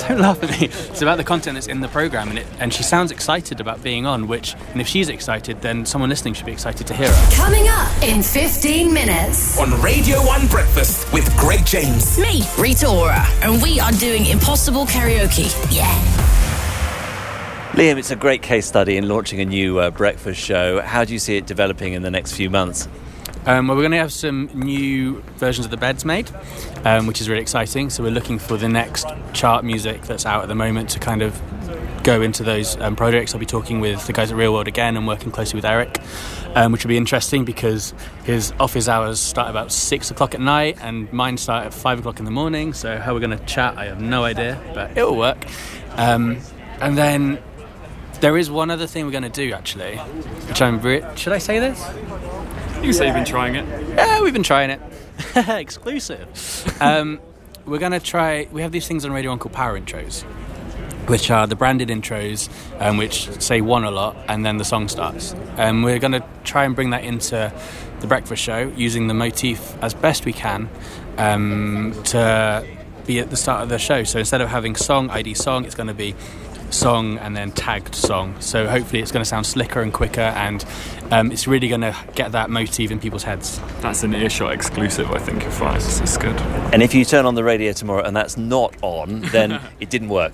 [0.08, 0.66] Don't laugh at me.
[0.66, 3.82] It's about the content that's in the program, and it, and she sounds excited about
[3.82, 4.28] being on.
[4.28, 7.36] Which, and if she's excited, then someone listening should be excited to hear her.
[7.36, 9.58] Coming up in 15 minutes.
[9.58, 12.18] On Radio 1 Breakfast with Greg James.
[12.18, 15.50] Me, Rita Ora, and we are doing Impossible Karaoke.
[15.74, 15.90] Yeah.
[17.72, 20.80] Liam, it's a great case study in launching a new uh, breakfast show.
[20.80, 22.88] How do you see it developing in the next few months?
[23.50, 26.30] Um, well, we're going to have some new versions of the beds made,
[26.84, 27.90] um, which is really exciting.
[27.90, 31.20] So we're looking for the next chart music that's out at the moment to kind
[31.20, 31.36] of
[32.04, 33.34] go into those um, projects.
[33.34, 35.98] I'll be talking with the guys at ReelWorld again and working closely with Eric,
[36.54, 40.78] um, which will be interesting because his office hours start about six o'clock at night
[40.80, 42.72] and mine start at five o'clock in the morning.
[42.72, 45.44] So how we're going to chat, I have no idea, but it will work.
[45.96, 46.38] Um,
[46.80, 47.42] and then
[48.20, 50.80] there is one other thing we're going to do actually, which I'm.
[50.80, 51.84] Re- should I say this?
[52.80, 53.66] You can say you've been trying it.
[53.90, 54.80] Yeah, we've been trying it.
[55.36, 56.80] Exclusive.
[56.80, 57.20] Um,
[57.66, 58.48] we're going to try.
[58.50, 60.22] We have these things on Radio 1 called power intros,
[61.06, 62.48] which are the branded intros,
[62.80, 65.34] um, which say one a lot, and then the song starts.
[65.58, 67.52] And we're going to try and bring that into
[68.00, 70.70] the breakfast show using the motif as best we can
[71.18, 72.66] um, to
[73.04, 74.04] be at the start of the show.
[74.04, 76.14] So instead of having song, ID song, it's going to be
[76.70, 78.40] song and then tagged song.
[78.40, 80.64] So hopefully it's going to sound slicker and quicker, and
[81.10, 83.60] um, it's really going to get that motif in people's heads.
[83.80, 85.76] That's an earshot exclusive, I think, you'll find.
[85.76, 86.36] It's, it's good.
[86.72, 90.08] And if you turn on the radio tomorrow and that's not on, then it didn't
[90.08, 90.32] work.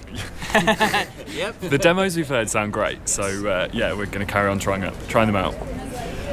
[0.54, 1.58] yep.
[1.60, 4.82] The demos we've heard sound great, so uh, yeah, we're going to carry on trying,
[4.82, 5.54] it, trying them out.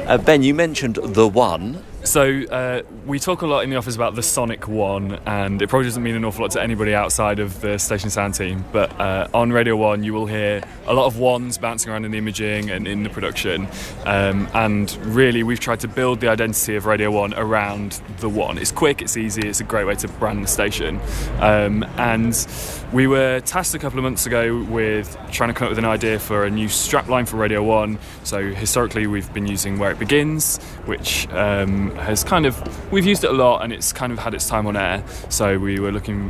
[0.06, 1.82] Uh, ben, you mentioned the one.
[2.04, 5.70] So uh, we talk a lot in the office about the Sonic One, and it
[5.70, 8.62] probably doesn't mean an awful lot to anybody outside of the station sound team.
[8.72, 12.10] But uh, on Radio One, you will hear a lot of ones bouncing around in
[12.10, 13.66] the imaging and in the production.
[14.04, 18.58] Um, and really, we've tried to build the identity of Radio One around the one.
[18.58, 21.00] It's quick, it's easy, it's a great way to brand the station.
[21.40, 22.46] Um, and
[22.92, 25.86] we were tasked a couple of months ago with trying to come up with an
[25.86, 27.98] idea for a new strapline for Radio One.
[28.24, 33.24] So historically, we've been using Where It Begins, which um, has kind of we've used
[33.24, 35.04] it a lot, and it's kind of had its time on air.
[35.28, 36.28] So we were looking,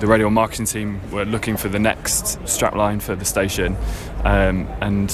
[0.00, 3.76] the radio marketing team were looking for the next strapline for the station,
[4.24, 5.08] um, and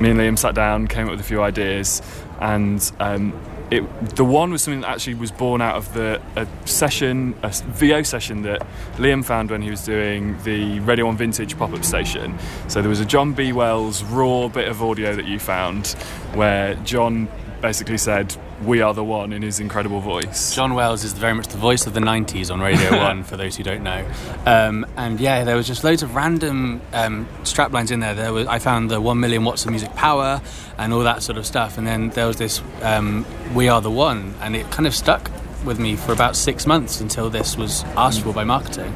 [0.00, 2.00] me and Liam sat down, came up with a few ideas,
[2.40, 3.38] and um,
[3.70, 7.50] it, the one was something that actually was born out of the a session, a
[7.50, 12.36] VO session that Liam found when he was doing the Radio One Vintage pop-up station.
[12.68, 13.52] So there was a John B.
[13.52, 15.88] Wells raw bit of audio that you found,
[16.34, 17.28] where John
[17.60, 20.54] basically said, "We are the one" in his incredible voice.
[20.54, 23.56] John Wells is very much the voice of the 90s on Radio 1, for those
[23.56, 24.06] who don't know.
[24.46, 28.14] Um, and yeah, there was just loads of random um, straplines in there.
[28.14, 30.40] There was, I found the 1 million watts of music power
[30.78, 31.78] and all that sort of stuff.
[31.78, 35.30] And then there was this um, We Are the One, and it kind of stuck
[35.64, 38.94] with me for about six months until this was asked for by marketing.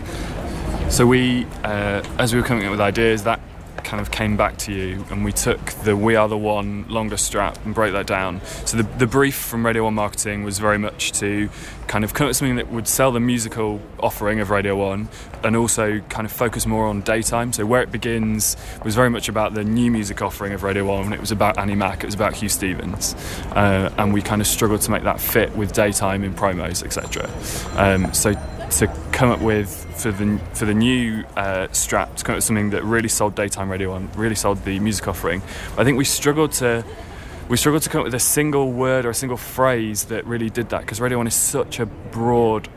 [0.90, 3.40] So we, uh, as we were coming up with ideas, that
[3.84, 7.16] kind of came back to you, and we took the "We Are the One" longer
[7.16, 8.40] strap and broke that down.
[8.64, 11.48] So the, the brief from Radio One Marketing was very much to
[11.86, 15.08] kind of come up with something that would sell the musical offering of Radio One,
[15.42, 17.52] and also kind of focus more on daytime.
[17.52, 21.04] So where it begins was very much about the new music offering of Radio One.
[21.04, 23.14] And it was about Annie Mac, it was about Huw Stephens,
[23.52, 27.30] uh, and we kind of struggled to make that fit with daytime in promos, etc.
[27.76, 28.34] Um, so
[28.70, 32.44] to come up with for the for the new uh, strap to come up with
[32.44, 35.40] something that really sold daytime radio on, really sold the music offering.
[35.78, 36.84] I think we struggled to
[37.48, 40.50] we struggled to come up with a single word or a single phrase that really
[40.50, 42.68] did that because Radio One is such a broad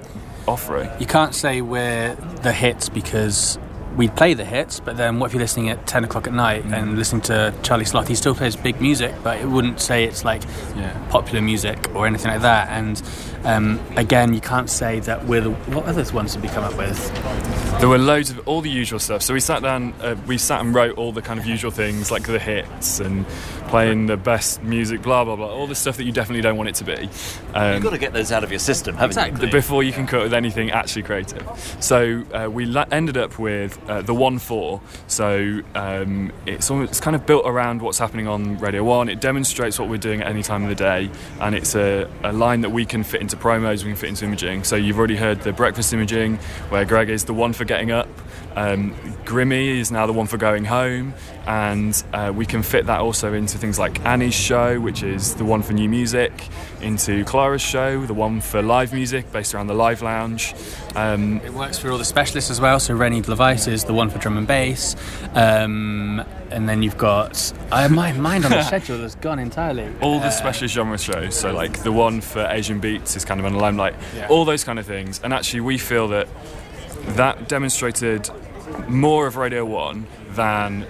[0.47, 0.89] offering.
[1.00, 3.58] You can't say we're the hits because
[3.95, 6.63] we play the hits, but then what if you're listening at 10 o'clock at night
[6.65, 8.08] and listening to Charlie Sloth?
[8.08, 10.43] He still plays big music, but it wouldn't say it's like
[10.76, 10.95] Yeah.
[11.10, 12.69] popular music or anything like that.
[12.69, 13.02] And
[13.47, 15.51] um, again, you can't say that we're the.
[15.51, 16.97] What other ones did we come up with?
[17.79, 19.21] There were loads of all the usual stuff.
[19.21, 22.12] So we sat down, uh, we sat and wrote all the kind of usual things
[22.12, 23.25] like the hits and
[23.67, 26.69] playing the best music, blah blah blah, all the stuff that you definitely don't want
[26.69, 27.10] it to be.
[27.53, 29.49] Um, You've got to get those out of your system, haven't you?
[29.49, 31.47] before you can come up with anything actually creative.
[31.79, 34.81] So uh, we la- ended up with uh, the one four.
[35.07, 39.07] So um, it's almost, it's kind of built around what's happening on Radio One.
[39.07, 42.33] It demonstrates what we're doing at any time of the day, and it's a, a
[42.33, 44.63] line that we can fit into promos, we can fit into imaging.
[44.63, 46.38] So you've already heard the breakfast imaging,
[46.69, 48.08] where Greg is the one for getting up.
[48.56, 51.13] Um, Grimmy is now the one for going home,
[51.45, 55.45] and uh, we can fit that also into things like Annie's show, which is the
[55.45, 56.34] one for new music,
[56.82, 60.56] into Clara's show, the one for live music based around the live lounge.
[60.95, 62.80] Um, It works for all the specialists as well.
[62.80, 64.95] So René LaVice is the one for drum and bass,
[65.36, 69.88] um, and then you've got uh, my mind on the schedule has gone entirely.
[70.01, 73.39] all the Uh, specialist genre shows, so like the one for Asian beats is kind
[73.39, 74.27] of on the limelight, Yeah.
[74.29, 75.19] all those kind of things.
[75.23, 76.27] And actually, we feel that
[77.15, 78.29] that demonstrated
[78.88, 80.86] more of Radio One than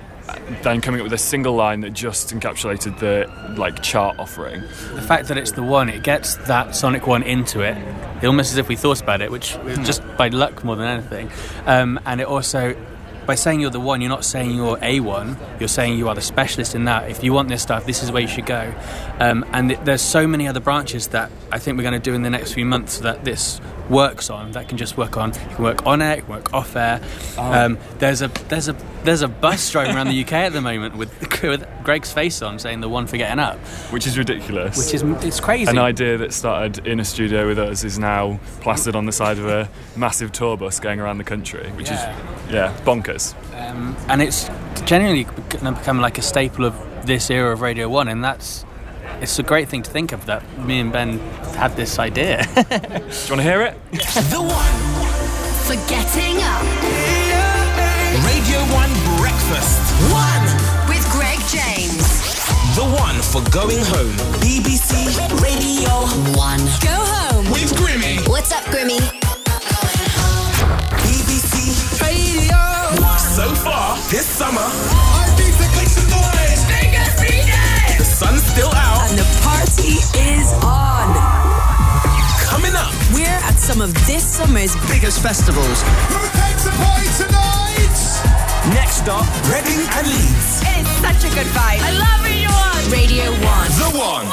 [0.61, 4.59] than coming up with a single line that just encapsulated the like chart offering.
[4.93, 7.77] the fact that it's the one, it gets that Sonic one into it,
[8.25, 11.31] almost as if we thought about it, which just by luck more than anything.
[11.65, 12.75] Um, and it also
[13.27, 15.37] by saying you're the one, you're not saying you're a one.
[15.59, 17.11] You're saying you are the specialist in that.
[17.11, 18.73] If you want this stuff, this is where you should go.
[19.19, 22.15] Um, and th- there's so many other branches that I think we're going to do
[22.15, 23.59] in the next few months that this
[23.89, 24.51] works on.
[24.53, 25.33] That can just work on.
[25.33, 27.01] You can work on air, you can work off air.
[27.37, 30.97] Um, there's a there's a there's a bus driving around the UK at the moment
[30.97, 31.11] with,
[31.43, 33.57] with Greg's face on, saying the one for getting up,
[33.91, 34.77] which is ridiculous.
[34.77, 35.69] which is it's crazy.
[35.69, 39.37] An idea that started in a studio with us is now plastered on the side
[39.39, 42.11] of a massive tour bus going around the country, which Yeah.
[42.47, 43.33] is yeah bonkers.
[43.59, 44.49] um, and it's
[44.85, 48.65] genuinely going to become like a staple of this era of Radio One, and that's
[49.21, 51.19] it's a great thing to think of that me and Ben
[51.55, 52.43] had this idea.
[52.55, 53.75] Do you want to hear it?
[54.31, 54.77] The One.
[55.67, 56.63] For getting up
[58.25, 58.89] Radio 1
[59.19, 59.81] Breakfast.
[60.11, 60.45] One.
[60.87, 62.07] with Greg James.
[62.75, 64.15] The One for going home.
[64.39, 66.59] BBC Radio 1.
[66.81, 67.45] Go home.
[67.51, 68.27] With Grimmy.
[68.29, 68.99] What's up, Grimmy?
[71.03, 72.57] BBC Radio
[73.01, 73.19] 1.
[73.19, 76.61] So far, this summer, I've been to places boys.
[77.97, 78.76] The sun's still out.
[79.17, 79.97] And the party
[80.29, 81.09] is on.
[82.45, 82.93] Coming up.
[83.13, 85.81] We're at some of this summer's biggest festivals.
[85.81, 87.97] Who takes the party tonight?
[88.75, 90.61] Next stop, Reading and Leeds.
[90.61, 91.81] It's such a good vibe.
[91.81, 92.91] I love Radio 1.
[92.91, 93.69] Radio 1.
[93.81, 94.27] The One.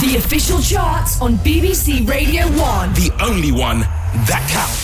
[0.00, 2.94] The official charts on BBC Radio 1.
[2.94, 3.80] The only one
[4.24, 4.79] that counts.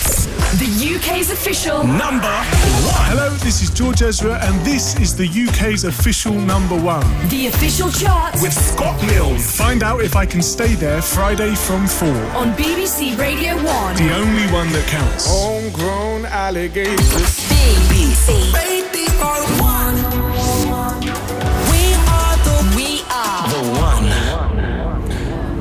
[0.55, 3.05] The UK's official Number one.
[3.11, 7.03] Hello, this is George Ezra, and this is the UK's official number one.
[7.27, 9.51] The official charts With Scott Mills.
[9.57, 12.07] Find out if I can stay there Friday from 4.
[12.37, 13.95] on BBC Radio 1.
[13.97, 15.27] The only one that counts.
[15.27, 16.97] Homegrown alligators.
[17.51, 18.77] BBC Radio
[19.61, 19.66] 1.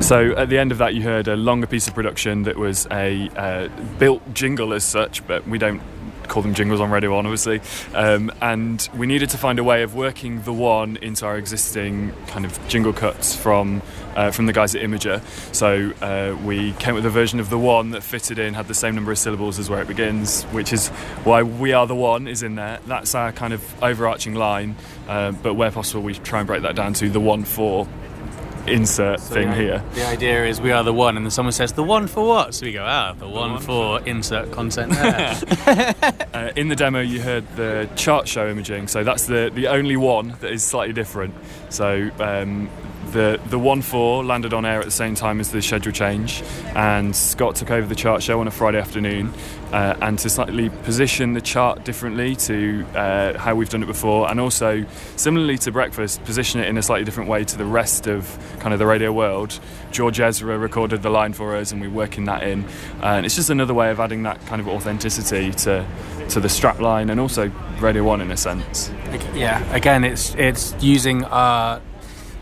[0.07, 2.87] So at the end of that, you heard a longer piece of production that was
[2.93, 5.83] a uh, built jingle as such, but we don't
[6.29, 7.61] call them jingles on Radio 1, obviously.
[7.93, 12.13] Um, and we needed to find a way of working the one into our existing
[12.29, 13.83] kind of jingle cuts from
[14.15, 15.21] uh, from the guys at Imager.
[15.53, 18.69] So uh, we came up with a version of the one that fitted in, had
[18.69, 20.87] the same number of syllables as where it begins, which is
[21.25, 22.79] why "We Are the One" is in there.
[22.87, 24.77] That's our kind of overarching line.
[25.09, 27.89] Uh, but where possible, we try and break that down to the one for
[28.69, 29.85] insert thing the, here.
[29.95, 32.55] The idea is we are the one, and then someone says the one for what?
[32.55, 35.95] So we go, ah, the one, for insert content there.
[36.37, 39.97] Uh, in the demo, you heard the chart show imaging, so that's the, the only
[39.97, 41.35] one that is slightly different.
[41.71, 42.69] So um,
[43.13, 46.43] the the one four landed on air at the same time as the schedule change,
[46.75, 49.33] and Scott took over the chart show on a Friday afternoon,
[49.73, 54.31] uh, and to slightly position the chart differently to uh, how we've done it before,
[54.31, 54.85] and also
[55.17, 58.73] similarly to breakfast, position it in a slightly different way to the rest of kind
[58.73, 59.59] of the radio world.
[59.93, 62.67] George Ezra recorded the line for us, and we're working that in,
[63.03, 65.87] and it's just another way of adding that kind of authenticity to
[66.29, 68.91] to the strap line and also Radio One in a sense.
[69.35, 71.81] yeah, again, it's it's using our.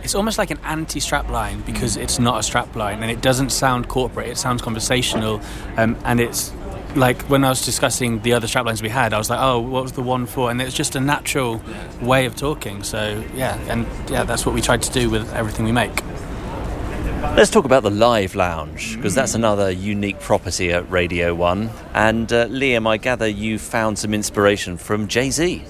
[0.05, 3.51] It's almost like an anti-strap line because it's not a strap line and it doesn't
[3.51, 4.29] sound corporate.
[4.29, 5.40] It sounds conversational,
[5.79, 6.53] um, and it's
[6.95, 9.61] like when I was discussing the other strap lines we had, I was like, "Oh,
[9.61, 11.62] what was the one for?" And it's just a natural
[12.03, 12.83] way of talking.
[12.83, 16.03] So yeah, and yeah, that's what we tried to do with everything we make.
[17.35, 21.71] Let's talk about the live lounge because that's another unique property at Radio One.
[21.95, 25.64] And uh, Liam, I gather you found some inspiration from Jay Z.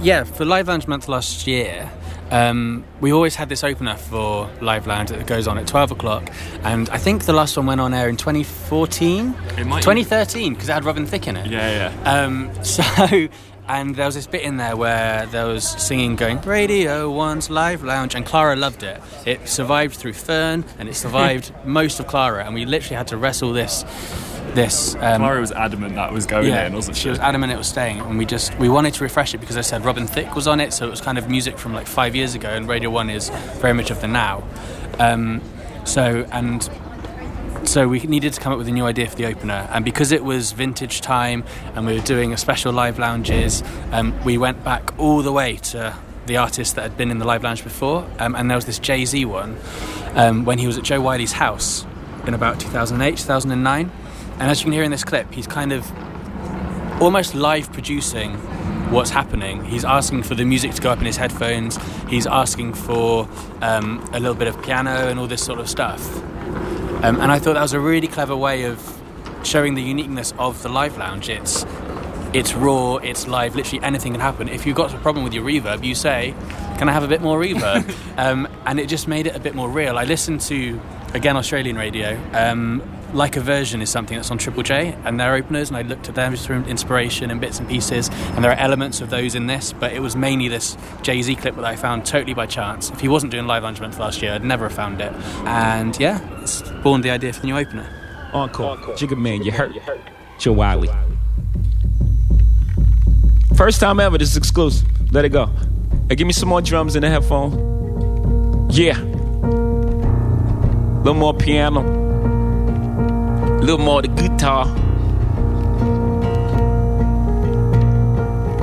[0.00, 1.90] Yeah, for Live Lounge Month last year,
[2.30, 6.30] um, we always had this opener for Live Lounge that goes on at 12 o'clock.
[6.62, 9.34] And I think the last one went on air in 2014?
[9.56, 11.50] 2013, because it had Robin Thicke in it.
[11.50, 12.10] Yeah, yeah.
[12.10, 13.28] Um, so,
[13.68, 17.82] and there was this bit in there where there was singing going, Radio One's Live
[17.82, 19.00] Lounge, and Clara loved it.
[19.24, 23.16] It survived through Fern, and it survived most of Clara, and we literally had to
[23.16, 23.84] wrestle this.
[24.56, 27.02] This um, Clara was adamant that was going in, wasn't she?
[27.02, 29.58] she was adamant it was staying, and we just we wanted to refresh it because
[29.58, 31.86] I said Robin Thicke was on it, so it was kind of music from like
[31.86, 33.28] five years ago, and Radio One is
[33.60, 34.42] very much of the now.
[34.98, 35.42] Um,
[35.84, 36.70] so and
[37.64, 40.10] so we needed to come up with a new idea for the opener, and because
[40.10, 44.64] it was vintage time, and we were doing a special live lounges, um, we went
[44.64, 48.08] back all the way to the artists that had been in the live lounge before,
[48.18, 49.58] um, and there was this Jay Z one
[50.14, 51.84] um, when he was at Jo Whiley's house
[52.26, 53.92] in about 2008, 2009.
[54.38, 55.90] And as you can hear in this clip, he's kind of
[57.00, 58.34] almost live producing
[58.90, 59.64] what's happening.
[59.64, 61.78] He's asking for the music to go up in his headphones.
[62.08, 63.28] He's asking for
[63.62, 66.16] um, a little bit of piano and all this sort of stuff.
[67.02, 68.96] Um, and I thought that was a really clever way of
[69.42, 71.28] showing the uniqueness of the live lounge.
[71.28, 71.64] It's
[72.32, 73.54] it's raw, it's live.
[73.54, 74.48] Literally anything can happen.
[74.48, 76.34] If you've got a problem with your reverb, you say,
[76.78, 79.54] "Can I have a bit more reverb?" um, and it just made it a bit
[79.54, 79.98] more real.
[79.98, 80.80] I listened to
[81.14, 82.18] again Australian radio.
[82.32, 82.82] Um,
[83.16, 86.06] Like a Version is something that's on Triple J and their openers, and I looked
[86.10, 88.10] at them just for inspiration and bits and pieces.
[88.34, 91.36] And there are elements of those in this, but it was mainly this Jay Z
[91.36, 92.90] clip that I found totally by chance.
[92.90, 95.14] If he wasn't doing Live Lounge Month last year, I'd never have found it.
[95.46, 97.88] And yeah, it's born the idea for the new opener.
[98.34, 98.76] Encore.
[98.76, 99.72] Jigga Man, you hurt.
[100.38, 100.90] Chill Wiley.
[103.56, 104.86] First time ever, this is exclusive.
[105.10, 105.46] Let it go.
[106.10, 108.68] Hey, give me some more drums in the headphone.
[108.70, 109.00] Yeah.
[109.00, 109.06] A
[110.98, 112.05] little more piano.
[113.66, 114.64] Little more the guitar.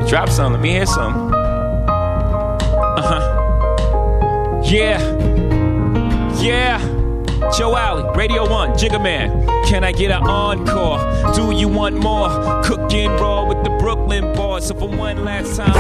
[0.08, 1.34] Drop some, let me hear some.
[2.98, 4.62] Uh huh.
[4.64, 5.02] Yeah.
[6.40, 6.80] Yeah.
[7.58, 9.46] Joe Alley, Radio 1, Jigga Man.
[9.66, 11.00] Can I get an encore?
[11.34, 12.30] Do you want more?
[12.64, 14.68] Cooking raw with the Brooklyn boys.
[14.68, 15.74] So for one last time.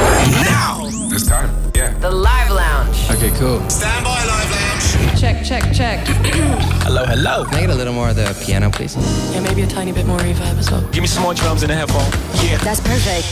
[0.44, 0.93] Now!
[1.10, 1.94] This time, yeah.
[2.00, 3.10] The Live Lounge.
[3.12, 3.60] Okay, cool.
[3.70, 5.20] Stand by, Live Lounge.
[5.20, 6.08] Check, check, check.
[6.84, 7.46] Hello, hello.
[7.46, 8.96] Can I get a little more of the piano, please?
[9.34, 10.82] yeah, maybe a tiny bit more reverb as well.
[10.92, 12.04] Give me some more drums in the headphone.
[12.46, 12.58] Yeah.
[12.58, 13.26] That's perfect.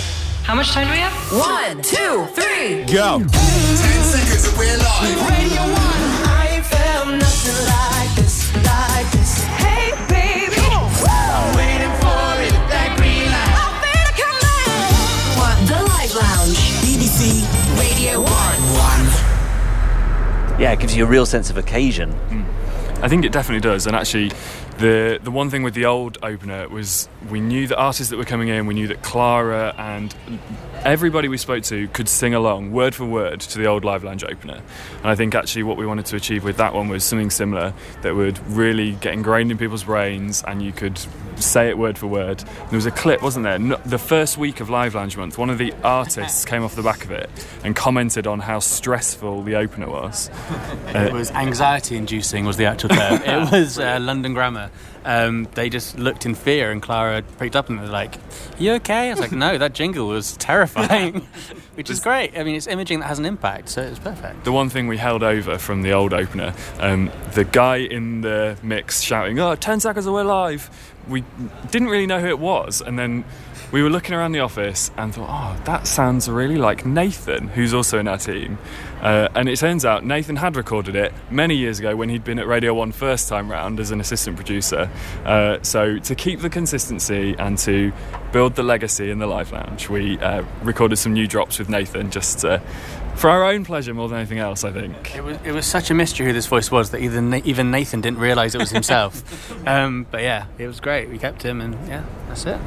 [0.43, 1.13] How much time do we have?
[1.31, 2.85] One, two, three.
[2.85, 3.19] Go.
[3.19, 5.29] Ten seconds and we're live.
[5.29, 5.75] Radio 1.
[5.75, 9.43] I ain't felt nothing like this, like this.
[9.59, 9.91] Hey,
[17.21, 17.45] BBC
[17.79, 18.29] Radio 1.
[20.59, 22.11] Yeah, it gives you a real sense of occasion.
[22.13, 23.03] Hmm.
[23.03, 23.85] I think it definitely does.
[23.85, 24.31] And actually,
[24.81, 28.25] the the one thing with the old opener was we knew the artists that were
[28.25, 28.65] coming in.
[28.65, 30.13] We knew that Clara and
[30.83, 34.23] everybody we spoke to could sing along word for word to the old Live Lounge
[34.23, 34.61] opener.
[34.97, 37.73] And I think actually what we wanted to achieve with that one was something similar
[38.01, 40.99] that would really get ingrained in people's brains, and you could
[41.35, 42.39] say it word for word.
[42.39, 43.59] There was a clip, wasn't there?
[43.59, 46.83] No, the first week of Live Lounge month, one of the artists came off the
[46.83, 47.29] back of it
[47.63, 50.29] and commented on how stressful the opener was.
[50.87, 53.21] It was anxiety inducing, was the actual term.
[53.25, 54.70] it was uh, London Grammar.
[55.03, 58.15] Um, they just looked in fear, and Clara picked up and was like,
[58.59, 59.07] You okay?
[59.07, 61.21] I was like, No, that jingle was terrifying,
[61.75, 62.37] which is great.
[62.37, 64.43] I mean, it's imaging that has an impact, so it's perfect.
[64.43, 68.57] the one thing we held over from the old opener, um, the guy in the
[68.61, 70.69] mix shouting, "Oh, 10 seconds we're live."
[71.07, 71.23] We
[71.71, 73.23] didn't really know who it was, and then
[73.71, 77.73] we were looking around the office and thought, "Oh, that sounds really like Nathan, who's
[77.73, 78.57] also in our team."
[79.01, 82.37] Uh, and it turns out Nathan had recorded it many years ago when he'd been
[82.37, 84.89] at Radio One first time round as an assistant producer.
[85.25, 87.91] Uh, so to keep the consistency and to
[88.31, 92.11] build the legacy in the live lounge, we uh, recorded some new drops with Nathan
[92.11, 92.59] just uh,
[93.15, 94.63] for our own pleasure more than anything else.
[94.63, 95.15] I think.
[95.15, 98.01] It was, it was such a mystery who this voice was that even even Nathan
[98.01, 99.65] didn't realise it was himself.
[99.67, 101.09] um, but yeah, it was great.
[101.09, 102.59] We kept him, and yeah, that's it.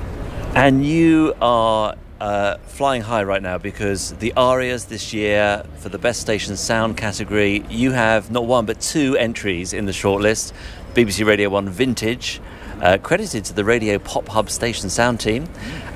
[0.57, 5.99] And you are uh, flying high right now because the Arias this year for the
[5.99, 10.53] Best Station Sound category, you have not one but two entries in the shortlist.
[10.95, 12.41] BBC Radio 1 Vintage,
[12.81, 15.49] uh, credited to the Radio Pop Hub Station Sound team,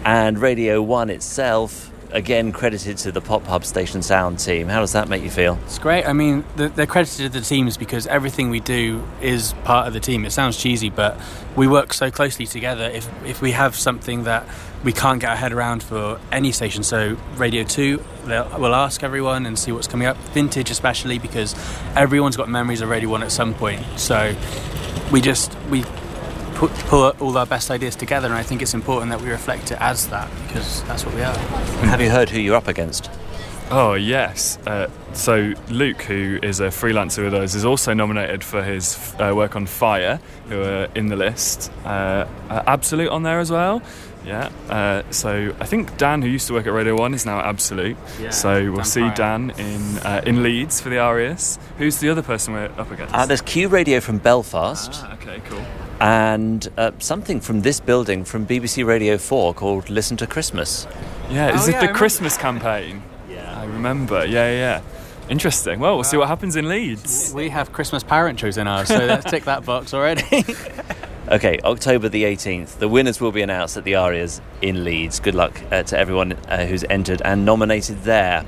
[0.05, 4.69] and Radio 1 itself, again credited to the Pop Hub Station Sound team.
[4.69, 5.59] How does that make you feel?
[5.65, 6.05] It's great.
[6.07, 10.01] I mean, they're credited to the teams because everything we do is part of the
[10.01, 10.25] team.
[10.25, 11.19] It sounds cheesy, but
[11.57, 12.85] we work so closely together.
[12.85, 14.47] If if we have something that
[14.85, 19.47] we can't get our head around for any station, so Radio Two, we'll ask everyone
[19.47, 20.17] and see what's coming up.
[20.35, 21.55] Vintage, especially because
[21.97, 23.85] everyone's got memories of Radio One at some point.
[23.97, 24.35] So
[25.13, 25.85] we just we
[26.59, 29.71] put pull all our best ideas together, and I think it's important that we reflect
[29.71, 31.37] it as that because that's what we are.
[31.87, 33.11] Have you heard who you're up against?
[33.71, 34.59] Oh yes.
[34.67, 39.33] Uh, so Luke, who is a freelancer with us, is also nominated for his uh,
[39.35, 41.71] work on Fire, who are in the list.
[41.85, 43.81] Uh, uh, Absolute on there as well.
[44.25, 44.51] Yeah.
[44.69, 47.47] Uh, so I think Dan, who used to work at Radio One, is now at
[47.47, 47.97] Absolute.
[48.21, 49.15] Yeah, so we'll Dan see Pryor.
[49.15, 51.59] Dan in uh, in Leeds for the Arias.
[51.79, 53.15] Who's the other person we're up against?
[53.15, 54.91] Uh, there's Q Radio from Belfast.
[54.95, 55.63] Ah, okay, cool.
[56.01, 60.87] And uh, something from this building from BBC Radio 4 called Listen to Christmas.
[61.31, 61.99] Yeah, is Oh, it yeah, I the remember.
[61.99, 63.03] Christmas campaign?
[63.29, 63.61] Yeah.
[63.61, 64.25] I remember.
[64.25, 64.81] Yeah, yeah.
[64.81, 64.83] yeah.
[65.29, 65.79] Interesting.
[65.81, 67.33] Well, we'll see what happens in Leeds.
[67.35, 70.45] We have Christmas parent shows in ours, so let's tick that box already.
[71.31, 72.79] Okay, October the 18th.
[72.79, 75.21] The winners will be announced at the Arias in Leeds.
[75.21, 78.47] Good luck uh, to everyone uh, who's entered and nominated there.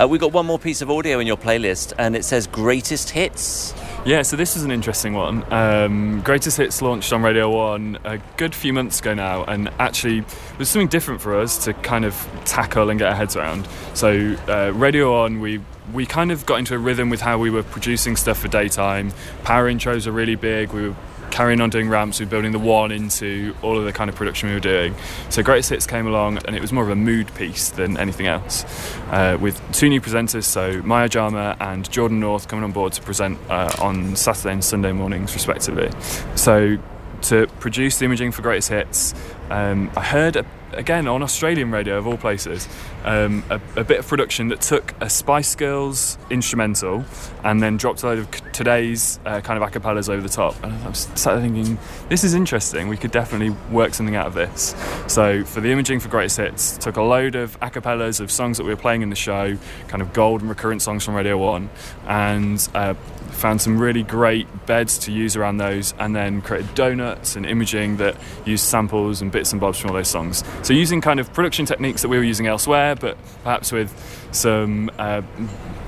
[0.00, 3.10] Uh, we've got one more piece of audio in your playlist, and it says Greatest
[3.10, 3.72] Hits.
[4.06, 5.44] Yeah, so this is an interesting one.
[5.52, 10.20] Um, Greatest Hits launched on Radio 1 a good few months ago now, and actually
[10.20, 12.14] it was something different for us to kind of
[12.46, 13.68] tackle and get our heads around.
[13.92, 15.60] So, uh, Radio 1, we
[15.92, 19.12] we kind of got into a rhythm with how we were producing stuff for daytime.
[19.42, 20.72] Power intros are really big.
[20.72, 20.96] We were
[21.30, 24.16] carrying on doing ramps, we were building the one into all of the kind of
[24.16, 24.94] production we were doing.
[25.28, 28.26] So Greatest Hits came along, and it was more of a mood piece than anything
[28.26, 28.64] else.
[29.10, 33.02] Uh, with two new presenters, so Maya Jama and Jordan North coming on board to
[33.02, 35.90] present uh, on Saturday and Sunday mornings, respectively.
[36.34, 36.78] So
[37.22, 39.14] to produce the imaging for Greatest Hits,
[39.50, 42.68] um, I heard a, again on Australian radio of all places
[43.04, 47.04] um, a, a bit of production that took a Spice Girls instrumental
[47.44, 50.62] and then dropped a load of today's uh, kind of acapellas over the top.
[50.62, 52.88] And I sat thinking, this is interesting.
[52.88, 54.74] We could definitely work something out of this.
[55.06, 58.64] So for the imaging for Greatest Hits, took a load of acapellas of songs that
[58.64, 59.56] we were playing in the show,
[59.88, 61.70] kind of gold and recurrent songs from Radio One,
[62.06, 62.94] and uh,
[63.40, 67.96] found some really great beds to use around those, and then created donuts and imaging
[67.96, 70.44] that used samples and bits and bobs from all those songs.
[70.62, 73.90] So using kind of production techniques that we were using elsewhere, but perhaps with
[74.32, 75.22] some uh,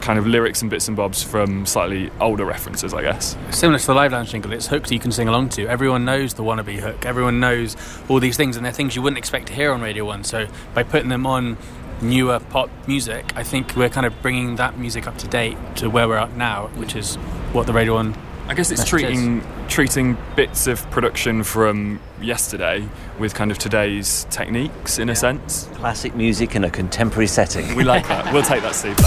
[0.00, 3.36] kind of lyrics and bits and bobs from slightly older references, I guess.
[3.50, 5.66] Similar to the Live Lounge jingle, it's hooks you can sing along to.
[5.68, 7.07] Everyone knows the wannabe hook.
[7.07, 7.76] Everyone knows
[8.09, 10.24] all these things, and they're things you wouldn't expect to hear on Radio 1.
[10.24, 11.57] So by putting them on
[12.00, 15.88] newer pop music, I think we're kind of bringing that music up to date to
[15.88, 17.16] where we're at now, which is
[17.53, 18.14] what the Radio 1
[18.48, 19.11] I guess it's message is.
[19.11, 22.86] treating treating bits of production from yesterday
[23.18, 25.68] with kind of today's techniques in a sense.
[25.74, 27.74] Classic music in a contemporary setting.
[27.74, 28.32] We like that.
[28.32, 28.98] We'll take that, Steve.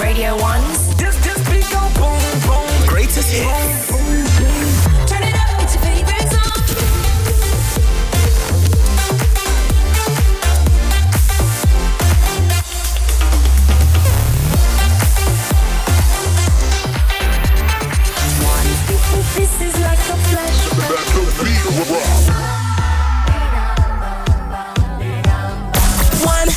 [0.00, 2.88] Radio 1's This, this beat go boom, boom.
[2.88, 3.91] Greatest hits.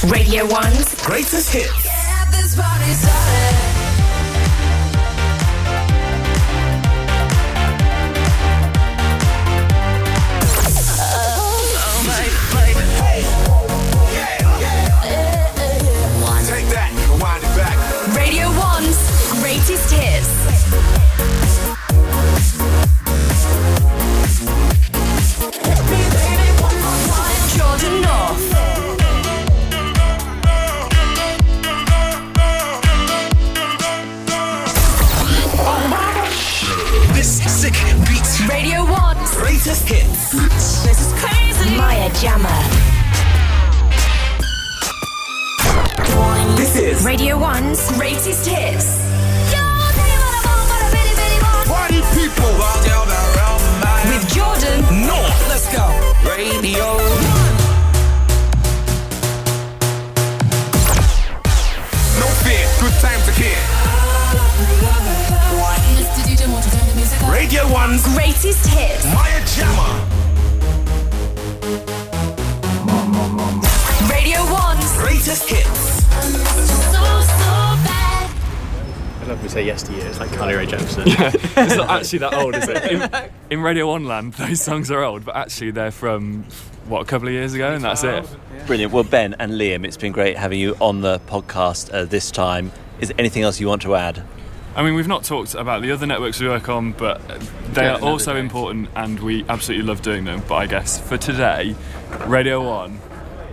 [0.09, 2.05] Radio 1's Greatest hits.
[42.25, 42.57] Jama.
[46.57, 48.97] This is Radio 1's greatest hits.
[51.69, 52.49] Party People.
[54.09, 55.47] With Jordan North.
[55.49, 55.85] Let's go.
[56.25, 56.97] Radio.
[56.97, 57.05] 1.
[62.17, 62.65] No fear.
[62.81, 63.61] Good time to kid.
[67.29, 69.05] Radio 1's greatest hits.
[69.13, 70.14] Maya Jama.
[75.25, 76.05] 1's Greatest hits.
[79.21, 80.01] I love to say yes to you.
[80.01, 81.05] It's like Carly Rae Jepsen.
[81.57, 82.91] it's not actually that old, is it?
[82.91, 83.09] In,
[83.49, 86.43] in Radio One land, those songs are old, but actually they're from
[86.87, 88.27] what a couple of years ago, and that's it.
[88.67, 88.93] Brilliant.
[88.93, 92.71] Well, Ben and Liam, it's been great having you on the podcast uh, this time.
[92.99, 94.23] Is there anything else you want to add?
[94.75, 97.21] I mean, we've not talked about the other networks we work on, but
[97.73, 98.39] they Yeah, are also day.
[98.39, 100.43] important, and we absolutely love doing them.
[100.47, 101.75] But I guess for today,
[102.27, 103.04] Radio One Yeah, I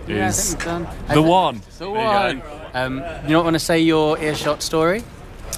[0.09, 0.87] is think we're done.
[1.09, 1.63] I the one.
[1.79, 2.43] The There you one.
[2.75, 5.03] Um, you not want to say your earshot story?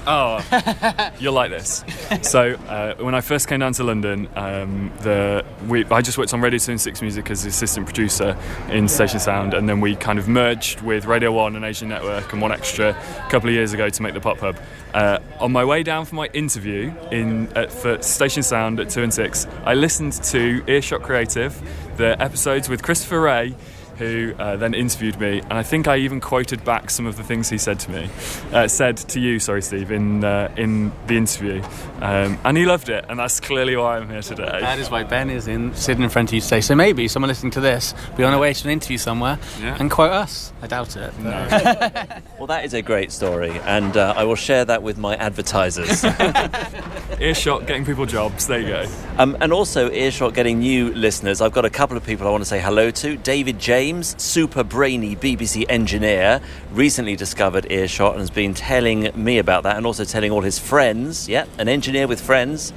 [0.06, 1.84] Oh, you'll like this.
[2.22, 6.34] So, uh, when I first came down to London, um, the we, I just worked
[6.34, 8.36] on Radio 2 and 6 Music as the assistant producer
[8.68, 12.32] in Station Sound, and then we kind of merged with Radio 1 and Asian Network
[12.32, 14.58] and 1Xtra a couple of years ago to make the Pop Hub.
[14.92, 19.02] Uh, on my way down for my interview in at, for Station Sound at 2
[19.04, 21.58] and 6, I listened to Earshot Creative,
[21.96, 23.54] the episodes with Christopher Ray
[23.98, 27.22] who uh, then interviewed me, and I think I even quoted back some of the
[27.22, 28.10] things he said to me,
[28.52, 31.62] uh, said to you, sorry, Steve, in uh, in the interview,
[32.00, 34.58] um, and he loved it, and that's clearly why I'm here today.
[34.60, 36.60] That is why Ben is in sitting in front of you today.
[36.60, 39.38] So maybe someone listening to this will be on their way to an interview somewhere
[39.60, 39.76] Yeah.
[39.78, 40.52] and quote us.
[40.62, 41.18] I doubt it.
[41.18, 42.20] No.
[42.38, 46.04] Well, that is a great story, and uh, I will share that with my advertisers.
[47.20, 48.46] Earshot getting people jobs.
[48.46, 48.86] There you go.
[49.18, 51.40] Um, and also, Earshot getting new listeners.
[51.40, 53.16] I've got a couple of people I want to say hello to.
[53.16, 56.40] David James, super brainy BBC engineer,
[56.72, 60.58] recently discovered Earshot and has been telling me about that and also telling all his
[60.58, 61.28] friends.
[61.28, 62.72] Yeah, an engineer with friends.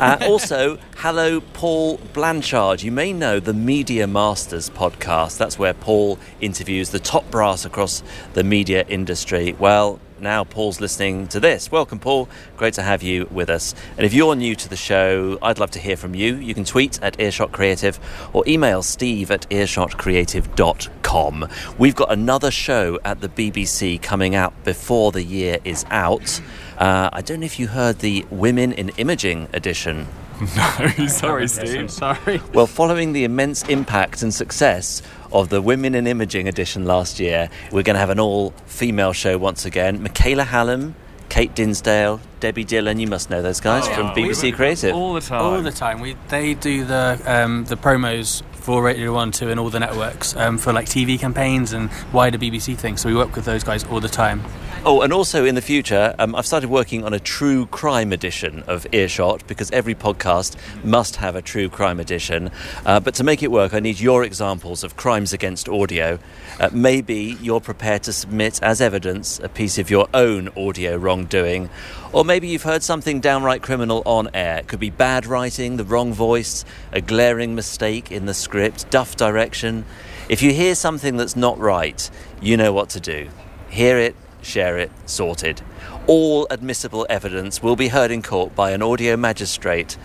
[0.00, 2.82] Uh, also, hello, Paul Blanchard.
[2.82, 5.36] You may know the Media Masters podcast.
[5.36, 8.02] That's where Paul interviews the top brass across
[8.32, 9.54] the media industry.
[9.58, 11.70] Well, now Paul's listening to this.
[11.70, 12.28] Welcome, Paul.
[12.56, 13.74] Great to have you with us.
[13.96, 16.36] And if you're new to the show, I'd love to hear from you.
[16.36, 17.98] You can tweet at Earshot Creative
[18.32, 21.48] or email steve at earshotcreative.com.
[21.78, 26.40] We've got another show at the BBC coming out before the year is out.
[26.78, 30.06] Uh, I don't know if you heard the Women in Imaging edition.
[30.56, 31.90] No, sorry, Steve.
[31.90, 32.40] sorry.
[32.52, 37.48] Well, following the immense impact and success of the Women in Imaging edition last year,
[37.72, 40.02] we're going to have an all female show once again.
[40.02, 40.94] Michaela Hallam,
[41.28, 44.14] Kate Dinsdale, Debbie Dillon, you must know those guys Oh, from yeah.
[44.14, 44.94] BBC Creative.
[44.94, 45.40] All the time.
[45.42, 46.00] All the time.
[46.00, 50.36] We they do the um, the promos for Radio One, Two, and all the networks
[50.36, 53.00] um, for like TV campaigns and wider BBC things.
[53.00, 54.42] So we work with those guys all the time.
[54.88, 58.62] Oh, and also in the future, um, I've started working on a true crime edition
[58.68, 62.52] of Earshot because every podcast must have a true crime edition.
[62.84, 66.20] Uh, but to make it work, I need your examples of crimes against audio.
[66.60, 71.68] Uh, maybe you're prepared to submit as evidence a piece of your own audio wrongdoing.
[72.12, 74.58] Or maybe you've heard something downright criminal on air.
[74.58, 79.16] It could be bad writing, the wrong voice, a glaring mistake in the script, duff
[79.16, 79.84] direction.
[80.28, 82.08] If you hear something that's not right,
[82.40, 83.30] you know what to do.
[83.68, 84.14] Hear it,
[84.46, 85.60] share it, sorted.
[86.06, 89.96] All admissible evidence will be heard in court by an audio magistrate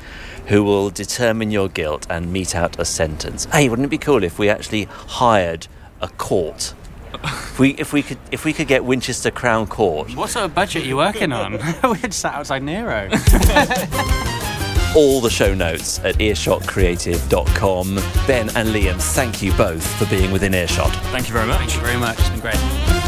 [0.47, 3.45] who will determine your guilt and mete out a sentence.
[3.45, 5.67] Hey, wouldn't it be cool if we actually hired
[6.01, 6.73] a court?
[7.13, 10.55] If we, if we could if we could get Winchester Crown Court, What sort of
[10.55, 11.53] budget are you working on?
[11.83, 13.09] We're just sat outside Nero.
[14.95, 17.95] all the show notes at earshotcreative.com.
[18.27, 20.91] Ben and Liam, thank you both for being within earshot.
[21.11, 21.59] Thank you very much.
[21.59, 22.17] Thank you very much.
[22.19, 23.00] It's been great.